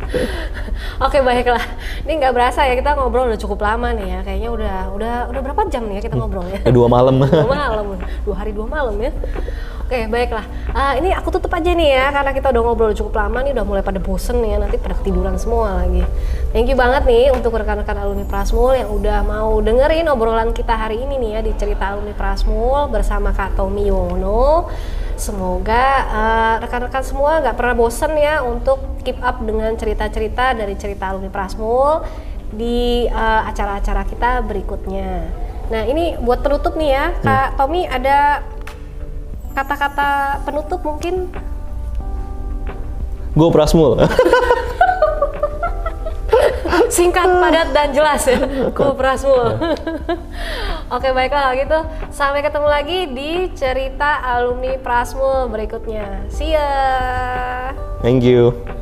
Oke 1.05 1.21
baiklah. 1.21 1.61
Ini 2.01 2.17
nggak 2.17 2.33
berasa 2.33 2.65
ya 2.65 2.73
kita 2.73 2.97
ngobrol 2.97 3.29
udah 3.29 3.37
cukup 3.37 3.61
lama 3.61 3.93
nih 3.93 4.07
ya. 4.09 4.19
Kayaknya 4.25 4.49
udah 4.49 4.77
udah 4.97 5.13
udah 5.29 5.41
berapa 5.45 5.61
jam 5.69 5.85
nih 5.85 6.01
ya 6.01 6.09
kita 6.09 6.17
ngobrol 6.17 6.49
ya? 6.49 6.57
Dua 6.73 6.89
malam 6.89 7.21
dua 7.21 7.45
malam, 7.45 7.85
dua 8.25 8.35
hari 8.35 8.51
dua 8.57 8.65
malam 8.65 8.97
ya. 8.97 9.13
Oke 9.87 10.03
baiklah. 10.11 10.43
Ah, 10.75 10.99
ini 10.99 11.15
aku 11.15 11.31
tutup 11.31 11.47
aja 11.55 11.71
nih 11.71 11.95
ya 11.95 12.11
karena 12.11 12.35
kita 12.35 12.51
udah 12.51 12.59
ngobrol 12.59 12.91
cukup 12.91 13.23
lama 13.23 13.39
nih 13.39 13.55
udah 13.55 13.63
mulai 13.63 13.79
pada 13.79 14.03
bosen 14.03 14.43
nih 14.43 14.51
ya 14.51 14.57
nanti 14.59 14.75
pada 14.75 14.99
ketiduran 14.99 15.39
semua 15.39 15.79
lagi. 15.79 16.03
Thank 16.51 16.67
you 16.67 16.75
banget 16.75 17.07
nih 17.07 17.31
untuk 17.31 17.55
rekan-rekan 17.55 17.95
alumni 17.95 18.27
Prasmul 18.27 18.75
yang 18.75 18.91
udah 18.91 19.23
mau 19.23 19.63
dengerin 19.63 20.11
obrolan 20.11 20.51
kita 20.51 20.75
hari 20.75 20.99
ini 21.07 21.15
nih 21.23 21.29
ya 21.31 21.39
di 21.39 21.55
cerita 21.55 21.95
alumni 21.95 22.11
Prasmul 22.11 22.91
bersama 22.91 23.31
Kak 23.31 23.55
Tommy 23.55 23.87
Yono. 23.87 24.67
Semoga 25.15 25.85
eh, 26.03 26.55
rekan-rekan 26.67 27.07
semua 27.07 27.39
nggak 27.39 27.55
pernah 27.55 27.75
bosen 27.79 28.11
ya 28.19 28.43
untuk 28.43 28.83
keep 29.07 29.23
up 29.23 29.39
dengan 29.39 29.71
cerita-cerita 29.79 30.51
dari 30.51 30.75
cerita 30.75 31.15
alumni 31.15 31.31
Prasmul 31.31 32.03
di 32.51 33.07
eh, 33.07 33.41
acara-acara 33.47 34.03
kita 34.03 34.43
berikutnya. 34.43 35.31
Nah 35.71 35.87
ini 35.87 36.19
buat 36.19 36.43
penutup 36.43 36.75
nih 36.75 36.91
ya, 36.91 37.05
Kak 37.23 37.55
Tommy 37.55 37.87
ada 37.87 38.43
kata-kata 39.57 40.45
penutup 40.45 40.85
mungkin 40.85 41.33
Gue 43.37 43.53
Prasmul. 43.53 44.01
singkat, 46.89 47.29
padat 47.29 47.69
dan 47.69 47.93
jelas 47.93 48.25
ya. 48.25 48.41
Ku 48.73 48.93
Prasmul. 48.99 49.61
Oke 50.89 51.13
baiklah 51.13 51.53
gitu 51.53 51.79
sampai 52.09 52.41
ketemu 52.41 52.67
lagi 52.67 52.99
di 53.13 53.31
cerita 53.53 54.25
alumni 54.25 54.81
Prasmul 54.81 55.53
berikutnya. 55.53 56.25
See 56.33 56.57
ya. 56.57 56.73
Thank 58.01 58.25
you. 58.25 58.76